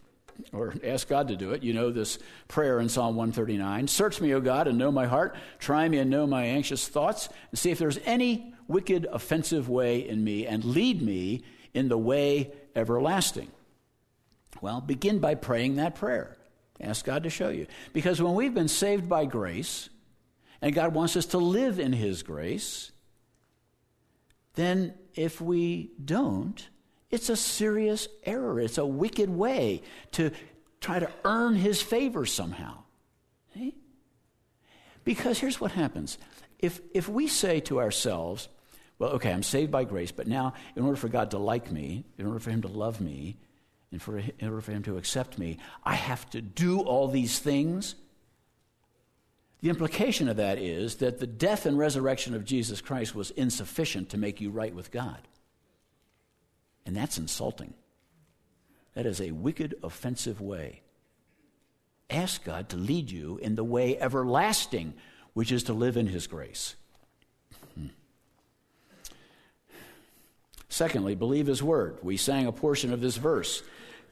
or 0.53 0.75
ask 0.85 1.09
God 1.09 1.29
to 1.29 1.37
do 1.37 1.53
it. 1.53 1.63
You 1.63 1.75
know 1.75 1.91
this 1.91 2.19
prayer 2.49 2.81
in 2.81 2.89
Psalm 2.89 3.17
139 3.17 3.89
Search 3.89 4.21
me, 4.21 4.33
O 4.35 4.41
God, 4.41 4.69
and 4.69 4.79
know 4.79 4.93
my 4.93 5.07
heart. 5.07 5.37
Try 5.59 5.89
me 5.89 5.99
and 5.99 6.11
know 6.11 6.27
my 6.27 6.45
anxious 6.45 6.89
thoughts, 6.89 7.29
and 7.51 7.59
see 7.59 7.71
if 7.71 7.79
there's 7.79 7.99
any 8.05 8.55
wicked, 8.69 9.07
offensive 9.11 9.69
way 9.69 10.09
in 10.09 10.23
me, 10.23 10.47
and 10.47 10.65
lead 10.65 11.03
me 11.03 11.43
in 11.75 11.89
the 11.89 11.99
way 11.99 12.53
everlasting. 12.75 13.51
Well, 14.61 14.81
begin 14.81 15.19
by 15.19 15.35
praying 15.35 15.77
that 15.77 15.95
prayer. 15.95 16.37
Ask 16.81 17.05
God 17.05 17.25
to 17.25 17.31
show 17.31 17.51
you. 17.51 17.67
Because 17.93 18.23
when 18.23 18.35
we've 18.35 18.55
been 18.55 18.69
saved 18.69 19.09
by 19.09 19.25
grace, 19.27 19.91
and 20.63 20.75
God 20.75 20.95
wants 20.95 21.17
us 21.17 21.27
to 21.27 21.39
live 21.39 21.79
in 21.79 21.93
His 21.93 22.23
grace, 22.23 22.93
then 24.55 24.95
if 25.15 25.41
we 25.41 25.93
don't, 26.03 26.69
it's 27.11 27.29
a 27.29 27.37
serious 27.37 28.09
error. 28.25 28.61
It's 28.61 28.79
a 28.79 28.87
wicked 28.87 29.31
way 29.31 29.83
to 30.13 30.31
try 30.81 30.99
to 30.99 31.11
earn 31.25 31.55
his 31.55 31.83
favor 31.83 32.25
somehow. 32.25 32.79
See? 33.55 33.75
Because 35.05 35.39
here's 35.39 35.61
what 35.61 35.73
happens 35.73 36.19
if, 36.59 36.81
if 36.95 37.09
we 37.09 37.27
say 37.27 37.61
to 37.61 37.81
ourselves, 37.81 38.49
well, 38.99 39.11
okay, 39.13 39.33
I'm 39.33 39.43
saved 39.43 39.71
by 39.71 39.85
grace, 39.85 40.13
but 40.13 40.27
now, 40.27 40.53
in 40.77 40.85
order 40.85 40.97
for 40.97 41.09
God 41.09 41.31
to 41.31 41.39
like 41.39 41.73
me, 41.73 42.05
in 42.19 42.27
order 42.27 42.39
for 42.39 42.51
him 42.51 42.63
to 42.63 42.69
love 42.69 43.01
me, 43.01 43.39
and 43.91 44.01
for, 44.01 44.19
in 44.19 44.33
order 44.43 44.61
for 44.61 44.73
him 44.73 44.83
to 44.85 44.99
accept 44.99 45.39
me, 45.39 45.59
I 45.83 45.95
have 45.95 46.29
to 46.31 46.43
do 46.43 46.81
all 46.81 47.09
these 47.09 47.39
things. 47.39 47.95
The 49.63 49.71
implication 49.71 50.29
of 50.29 50.37
that 50.37 50.59
is 50.59 50.97
that 50.97 51.19
the 51.19 51.27
death 51.27 51.67
and 51.67 51.79
resurrection 51.79 52.35
of 52.35 52.45
Jesus 52.45 52.81
Christ 52.81 53.15
was 53.15 53.31
insufficient 53.33 54.11
to 54.11 54.19
make 54.19 54.41
you 54.41 54.51
right 54.51 54.75
with 54.75 54.91
God. 54.91 55.19
And 56.87 56.97
that's 56.97 57.19
insulting. 57.19 57.75
That 58.95 59.07
is 59.07 59.21
a 59.21 59.31
wicked, 59.31 59.75
offensive 59.83 60.41
way. 60.41 60.83
Ask 62.09 62.45
God 62.45 62.69
to 62.71 62.77
lead 62.77 63.11
you 63.11 63.39
in 63.39 63.55
the 63.55 63.65
way 63.65 63.99
everlasting, 63.99 64.95
which 65.33 65.53
is 65.53 65.63
to 65.65 65.73
live 65.73 65.97
in 65.97 66.09
His 66.09 66.27
grace. 66.27 66.75
Hmm. 67.77 67.87
Secondly, 70.69 71.15
believe 71.15 71.47
His 71.47 71.63
word. 71.63 71.99
We 72.03 72.17
sang 72.17 72.47
a 72.47 72.53
portion 72.53 72.93
of 72.93 73.01
this 73.01 73.17
verse 73.17 73.63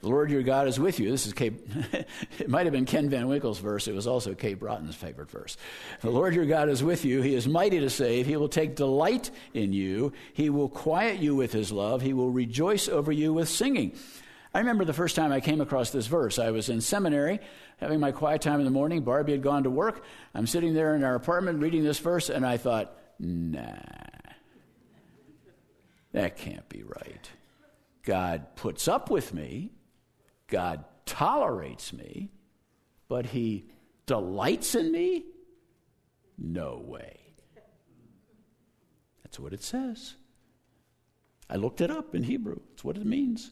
the 0.01 0.07
Lord 0.07 0.31
your 0.31 0.43
God 0.43 0.67
is 0.67 0.79
with 0.79 0.99
you. 0.99 1.11
This 1.11 1.27
is 1.27 1.33
it 2.39 2.49
might 2.49 2.65
have 2.65 2.73
been 2.73 2.85
Ken 2.85 3.09
Van 3.09 3.27
Winkle's 3.27 3.59
verse. 3.59 3.87
It 3.87 3.93
was 3.93 4.07
also 4.07 4.33
Kate 4.33 4.57
Broughton's 4.57 4.95
favorite 4.95 5.29
verse. 5.29 5.57
The 6.01 6.09
Lord 6.09 6.33
your 6.33 6.45
God 6.45 6.69
is 6.69 6.81
with 6.81 7.03
you. 7.03 7.21
He 7.21 7.35
is 7.35 7.47
mighty 7.47 7.79
to 7.81 7.89
save. 7.89 8.25
He 8.25 8.37
will 8.37 8.47
take 8.47 8.75
delight 8.75 9.29
in 9.53 9.73
you. 9.73 10.13
He 10.33 10.49
will 10.49 10.69
quiet 10.69 11.19
you 11.19 11.35
with 11.35 11.51
his 11.51 11.71
love. 11.71 12.01
He 12.01 12.13
will 12.13 12.29
rejoice 12.29 12.87
over 12.87 13.11
you 13.11 13.33
with 13.33 13.49
singing. 13.49 13.93
I 14.53 14.59
remember 14.59 14.85
the 14.85 14.93
first 14.93 15.15
time 15.15 15.31
I 15.31 15.41
came 15.41 15.61
across 15.61 15.91
this 15.91 16.07
verse. 16.07 16.39
I 16.39 16.51
was 16.51 16.69
in 16.69 16.81
seminary, 16.81 17.39
having 17.77 17.99
my 17.99 18.11
quiet 18.11 18.41
time 18.41 18.59
in 18.59 18.65
the 18.65 18.71
morning. 18.71 19.01
Barbie 19.01 19.33
had 19.33 19.43
gone 19.43 19.63
to 19.63 19.69
work. 19.69 20.03
I'm 20.33 20.47
sitting 20.47 20.73
there 20.73 20.95
in 20.95 21.03
our 21.03 21.15
apartment 21.15 21.61
reading 21.61 21.83
this 21.83 21.99
verse, 21.99 22.29
and 22.29 22.45
I 22.45 22.57
thought, 22.57 22.97
nah, 23.19 23.67
that 26.13 26.37
can't 26.37 26.67
be 26.69 26.83
right. 26.83 27.29
God 28.03 28.55
puts 28.55 28.87
up 28.87 29.11
with 29.11 29.33
me 29.33 29.71
God 30.49 30.83
tolerates 31.05 31.93
me, 31.93 32.29
but 33.07 33.27
he 33.27 33.65
delights 34.05 34.75
in 34.75 34.91
me? 34.91 35.25
No 36.37 36.83
way. 36.85 37.19
That's 39.23 39.39
what 39.39 39.53
it 39.53 39.63
says. 39.63 40.15
I 41.49 41.55
looked 41.55 41.81
it 41.81 41.91
up 41.91 42.15
in 42.15 42.23
Hebrew. 42.23 42.59
That's 42.69 42.83
what 42.83 42.97
it 42.97 43.05
means. 43.05 43.51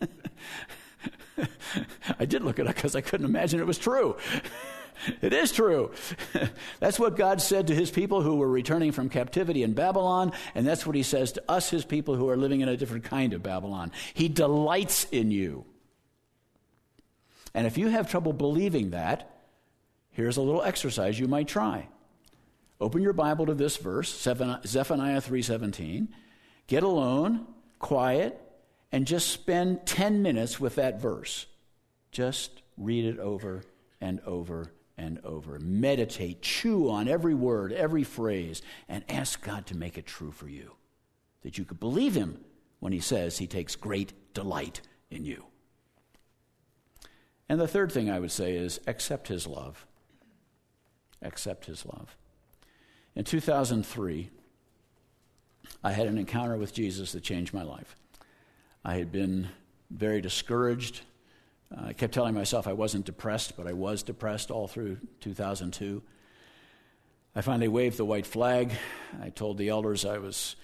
I 2.18 2.24
did 2.24 2.42
look 2.42 2.58
it 2.58 2.66
up 2.66 2.74
because 2.74 2.96
I 2.96 3.00
couldn't 3.00 3.26
imagine 3.26 3.60
it 3.60 3.66
was 3.66 3.78
true. 3.78 4.16
it 5.22 5.32
is 5.32 5.52
true. 5.52 5.90
that's 6.80 6.98
what 6.98 7.16
God 7.16 7.40
said 7.40 7.68
to 7.68 7.74
his 7.74 7.90
people 7.90 8.22
who 8.22 8.36
were 8.36 8.48
returning 8.48 8.92
from 8.92 9.08
captivity 9.08 9.62
in 9.62 9.72
Babylon, 9.72 10.32
and 10.54 10.66
that's 10.66 10.86
what 10.86 10.96
he 10.96 11.02
says 11.02 11.32
to 11.32 11.42
us, 11.48 11.70
his 11.70 11.84
people 11.84 12.14
who 12.14 12.28
are 12.28 12.36
living 12.36 12.60
in 12.60 12.68
a 12.68 12.76
different 12.76 13.04
kind 13.04 13.32
of 13.32 13.42
Babylon. 13.42 13.92
He 14.14 14.28
delights 14.28 15.04
in 15.10 15.30
you. 15.30 15.64
And 17.54 17.66
if 17.66 17.78
you 17.78 17.88
have 17.88 18.10
trouble 18.10 18.32
believing 18.32 18.90
that, 18.90 19.30
here's 20.10 20.36
a 20.36 20.42
little 20.42 20.62
exercise 20.62 21.18
you 21.18 21.28
might 21.28 21.48
try. 21.48 21.88
Open 22.80 23.02
your 23.02 23.12
Bible 23.12 23.46
to 23.46 23.54
this 23.54 23.76
verse, 23.76 24.12
Zephaniah 24.20 25.20
3:17. 25.20 26.08
Get 26.66 26.82
alone, 26.82 27.46
quiet, 27.78 28.40
and 28.90 29.06
just 29.06 29.28
spend 29.28 29.86
10 29.86 30.22
minutes 30.22 30.58
with 30.58 30.74
that 30.74 31.00
verse. 31.00 31.46
Just 32.10 32.62
read 32.76 33.04
it 33.04 33.18
over 33.18 33.62
and 34.00 34.20
over 34.20 34.72
and 34.96 35.20
over. 35.24 35.58
Meditate, 35.58 36.42
chew 36.42 36.90
on 36.90 37.08
every 37.08 37.34
word, 37.34 37.72
every 37.72 38.04
phrase, 38.04 38.62
and 38.88 39.04
ask 39.08 39.42
God 39.42 39.66
to 39.66 39.76
make 39.76 39.98
it 39.98 40.06
true 40.06 40.30
for 40.30 40.48
you. 40.48 40.72
That 41.42 41.58
you 41.58 41.64
could 41.64 41.80
believe 41.80 42.14
Him 42.14 42.40
when 42.80 42.92
He 42.92 43.00
says 43.00 43.38
He 43.38 43.46
takes 43.46 43.76
great 43.76 44.12
delight 44.34 44.80
in 45.10 45.24
you. 45.24 45.44
And 47.48 47.60
the 47.60 47.68
third 47.68 47.92
thing 47.92 48.10
I 48.10 48.20
would 48.20 48.32
say 48.32 48.56
is 48.56 48.80
accept 48.86 49.28
his 49.28 49.46
love. 49.46 49.86
Accept 51.22 51.66
his 51.66 51.84
love. 51.84 52.16
In 53.14 53.24
2003, 53.24 54.30
I 55.82 55.92
had 55.92 56.06
an 56.06 56.18
encounter 56.18 56.56
with 56.56 56.72
Jesus 56.72 57.12
that 57.12 57.22
changed 57.22 57.54
my 57.54 57.62
life. 57.62 57.96
I 58.84 58.96
had 58.96 59.12
been 59.12 59.48
very 59.90 60.20
discouraged. 60.20 61.02
Uh, 61.74 61.86
I 61.86 61.92
kept 61.92 62.14
telling 62.14 62.34
myself 62.34 62.66
I 62.66 62.72
wasn't 62.72 63.04
depressed, 63.04 63.56
but 63.56 63.66
I 63.66 63.72
was 63.72 64.02
depressed 64.02 64.50
all 64.50 64.66
through 64.66 64.98
2002. 65.20 66.02
I 67.36 67.40
finally 67.40 67.68
waved 67.68 67.96
the 67.96 68.04
white 68.04 68.26
flag. 68.26 68.72
I 69.20 69.30
told 69.30 69.58
the 69.58 69.68
elders 69.68 70.04
I 70.04 70.18
was, 70.18 70.56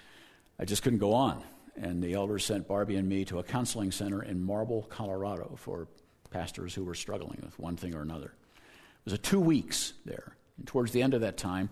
I 0.58 0.64
just 0.64 0.82
couldn't 0.82 0.98
go 0.98 1.12
on. 1.12 1.42
And 1.76 2.02
the 2.02 2.14
elders 2.14 2.44
sent 2.44 2.68
Barbie 2.68 2.96
and 2.96 3.08
me 3.08 3.24
to 3.26 3.38
a 3.38 3.42
counseling 3.42 3.90
center 3.90 4.22
in 4.22 4.42
Marble, 4.42 4.82
Colorado 4.82 5.54
for 5.56 5.88
pastors 6.30 6.74
who 6.74 6.84
were 6.84 6.94
struggling 6.94 7.40
with 7.42 7.58
one 7.58 7.76
thing 7.76 7.94
or 7.94 8.02
another. 8.02 8.26
It 8.26 9.04
was 9.04 9.14
a 9.14 9.18
two 9.18 9.40
weeks 9.40 9.92
there. 10.04 10.36
And 10.58 10.66
towards 10.66 10.92
the 10.92 11.02
end 11.02 11.14
of 11.14 11.22
that 11.22 11.36
time, 11.36 11.70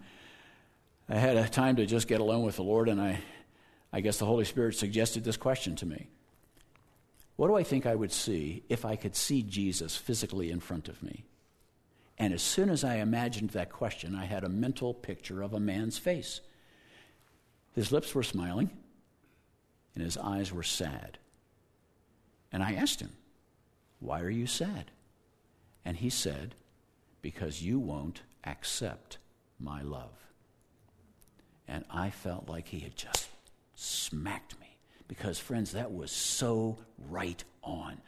I 1.08 1.16
had 1.16 1.36
a 1.36 1.48
time 1.48 1.76
to 1.76 1.86
just 1.86 2.08
get 2.08 2.20
alone 2.20 2.44
with 2.44 2.56
the 2.56 2.62
Lord, 2.62 2.88
and 2.88 3.00
I, 3.00 3.20
I 3.92 4.00
guess 4.00 4.18
the 4.18 4.26
Holy 4.26 4.44
Spirit 4.44 4.74
suggested 4.74 5.24
this 5.24 5.36
question 5.36 5.76
to 5.76 5.86
me 5.86 6.08
What 7.36 7.48
do 7.48 7.54
I 7.54 7.62
think 7.62 7.86
I 7.86 7.94
would 7.94 8.12
see 8.12 8.62
if 8.68 8.84
I 8.84 8.96
could 8.96 9.16
see 9.16 9.42
Jesus 9.42 9.96
physically 9.96 10.50
in 10.50 10.60
front 10.60 10.88
of 10.88 11.02
me? 11.02 11.24
And 12.18 12.34
as 12.34 12.42
soon 12.42 12.68
as 12.68 12.82
I 12.82 12.96
imagined 12.96 13.50
that 13.50 13.70
question, 13.70 14.16
I 14.16 14.24
had 14.24 14.42
a 14.42 14.48
mental 14.48 14.92
picture 14.92 15.40
of 15.40 15.54
a 15.54 15.60
man's 15.60 15.98
face. 15.98 16.40
His 17.74 17.92
lips 17.92 18.14
were 18.14 18.24
smiling, 18.24 18.70
and 19.94 20.02
his 20.02 20.16
eyes 20.16 20.52
were 20.52 20.64
sad. 20.64 21.18
And 22.50 22.62
I 22.62 22.74
asked 22.74 23.00
him, 23.00 23.12
Why 24.00 24.20
are 24.20 24.30
you 24.30 24.46
sad? 24.46 24.90
And 25.84 25.96
he 25.96 26.10
said, 26.10 26.54
Because 27.22 27.62
you 27.62 27.78
won't 27.78 28.22
accept 28.44 29.18
my 29.58 29.82
love. 29.82 30.28
And 31.66 31.84
I 31.90 32.10
felt 32.10 32.48
like 32.48 32.68
he 32.68 32.80
had 32.80 32.96
just 32.96 33.28
smacked 33.74 34.58
me. 34.60 34.76
Because, 35.06 35.38
friends, 35.38 35.72
that 35.72 35.92
was 35.92 36.10
so 36.10 36.78
right 37.08 37.42
on. 37.62 38.00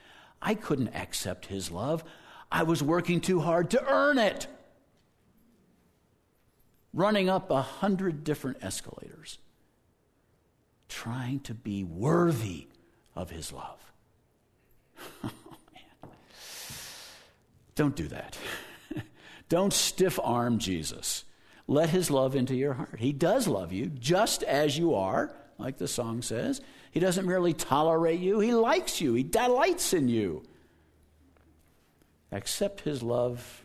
I 0.42 0.54
couldn't 0.54 0.94
accept 0.94 1.46
his 1.46 1.70
love. 1.70 2.04
I 2.52 2.62
was 2.62 2.82
working 2.82 3.20
too 3.20 3.40
hard 3.40 3.70
to 3.70 3.86
earn 3.86 4.18
it. 4.18 4.46
Running 6.92 7.28
up 7.28 7.50
a 7.50 7.62
hundred 7.62 8.24
different 8.24 8.58
escalators, 8.62 9.38
trying 10.88 11.40
to 11.40 11.54
be 11.54 11.84
worthy 11.84 12.66
of 13.14 13.30
his 13.30 13.52
love. 13.52 13.92
Don't 17.80 17.96
do 17.96 18.08
that. 18.08 18.36
Don't 19.48 19.72
stiff 19.72 20.20
arm 20.22 20.58
Jesus. 20.58 21.24
Let 21.66 21.88
his 21.88 22.10
love 22.10 22.36
into 22.36 22.54
your 22.54 22.74
heart. 22.74 22.96
He 22.98 23.14
does 23.14 23.48
love 23.48 23.72
you 23.72 23.86
just 23.86 24.42
as 24.42 24.76
you 24.76 24.96
are, 24.96 25.34
like 25.56 25.78
the 25.78 25.88
song 25.88 26.20
says. 26.20 26.60
He 26.90 27.00
doesn't 27.00 27.24
merely 27.26 27.54
tolerate 27.54 28.20
you, 28.20 28.38
he 28.38 28.52
likes 28.52 29.00
you, 29.00 29.14
he 29.14 29.22
delights 29.22 29.94
in 29.94 30.08
you. 30.08 30.42
Accept 32.30 32.82
his 32.82 33.02
love 33.02 33.64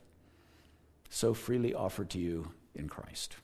so 1.09 1.33
freely 1.33 1.73
offered 1.73 2.11
to 2.11 2.17
you 2.17 2.53
in 2.73 2.87
Christ. 2.87 3.35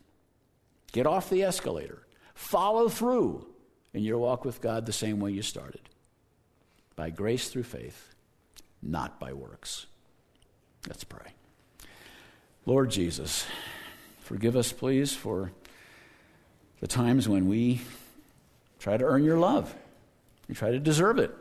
Get 0.94 1.06
off 1.06 1.30
the 1.30 1.44
escalator. 1.44 2.08
Follow 2.34 2.88
through 2.88 3.46
in 3.94 4.04
your 4.04 4.20
walk 4.20 4.46
with 4.46 4.62
God 4.62 4.86
the 4.86 4.94
same 4.94 5.20
way 5.20 5.32
you 5.32 5.42
started 5.42 5.82
by 6.96 7.10
grace 7.10 7.50
through 7.50 7.64
faith, 7.64 8.16
not 8.82 9.20
by 9.20 9.34
works. 9.34 9.88
Let's 10.88 11.04
pray. 11.04 11.32
Lord 12.66 12.92
Jesus, 12.92 13.46
forgive 14.20 14.56
us, 14.56 14.72
please, 14.72 15.14
for 15.14 15.52
the 16.80 16.88
times 16.88 17.30
when 17.30 17.48
we 17.48 17.82
try 18.80 18.98
to 18.98 19.06
earn 19.06 19.24
your 19.24 19.38
love. 19.38 19.74
We 20.48 20.56
try 20.56 20.72
to 20.72 20.80
deserve 20.80 21.20
it. 21.20 21.32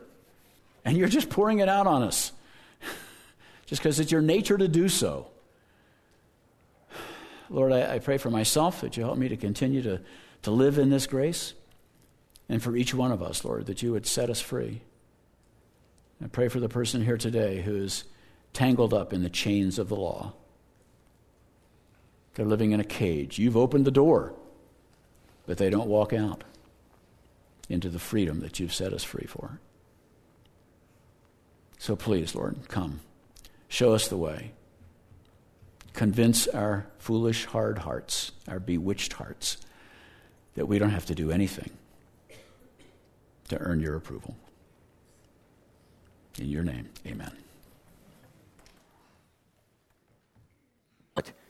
And 0.85 0.97
you're 0.97 1.07
just 1.07 1.29
pouring 1.29 1.59
it 1.59 1.69
out 1.69 1.87
on 1.87 2.03
us 2.03 2.31
just 3.65 3.81
because 3.81 3.99
it's 3.99 4.11
your 4.11 4.21
nature 4.21 4.57
to 4.57 4.67
do 4.67 4.89
so. 4.89 5.27
Lord, 7.49 7.73
I, 7.73 7.95
I, 7.95 7.99
pray 7.99 8.17
for 8.17 8.29
myself 8.29 8.81
that 8.81 8.95
you 8.95 9.03
help 9.03 9.17
me 9.17 9.27
to 9.27 9.35
continue 9.35 9.81
to, 9.81 9.99
to 10.43 10.51
live 10.51 10.77
in 10.77 10.89
this 10.89 11.05
grace. 11.05 11.53
And 12.47 12.63
for 12.63 12.75
each 12.75 12.93
one 12.93 13.11
of 13.11 13.21
us, 13.21 13.43
Lord, 13.43 13.65
that 13.65 13.81
you 13.81 13.91
would 13.91 14.05
set 14.05 14.29
us 14.29 14.39
free. 14.39 14.81
I 16.23 16.27
pray 16.27 16.47
for 16.47 16.59
the 16.59 16.69
person 16.69 17.03
here 17.03 17.17
today 17.17 17.61
who's 17.61 18.05
tangled 18.53 18.93
up 18.93 19.13
in 19.13 19.23
the 19.23 19.29
chains 19.29 19.79
of 19.79 19.89
the 19.89 19.95
law. 19.95 20.33
They're 22.35 22.45
living 22.45 22.71
in 22.71 22.79
a 22.79 22.85
cage. 22.85 23.39
You've 23.39 23.57
opened 23.57 23.85
the 23.85 23.91
door, 23.91 24.33
but 25.45 25.57
they 25.57 25.69
don't 25.69 25.87
walk 25.87 26.13
out 26.13 26.43
into 27.69 27.89
the 27.89 27.99
freedom 27.99 28.39
that 28.41 28.59
you've 28.59 28.73
set 28.73 28.93
us 28.93 29.03
free 29.03 29.27
for. 29.27 29.59
So 31.77 31.95
please, 31.95 32.35
Lord, 32.35 32.57
come. 32.67 32.99
Show 33.67 33.93
us 33.93 34.07
the 34.07 34.17
way. 34.17 34.51
Convince 35.93 36.47
our 36.47 36.87
foolish, 36.99 37.45
hard 37.45 37.79
hearts, 37.79 38.31
our 38.47 38.59
bewitched 38.59 39.13
hearts, 39.13 39.57
that 40.55 40.67
we 40.67 40.79
don't 40.79 40.91
have 40.91 41.05
to 41.07 41.15
do 41.15 41.31
anything 41.31 41.71
to 43.49 43.57
earn 43.57 43.81
your 43.81 43.95
approval. 43.95 44.35
In 46.39 46.47
your 46.47 46.63
name, 46.63 46.89
amen. 47.05 47.31
But 51.21 51.33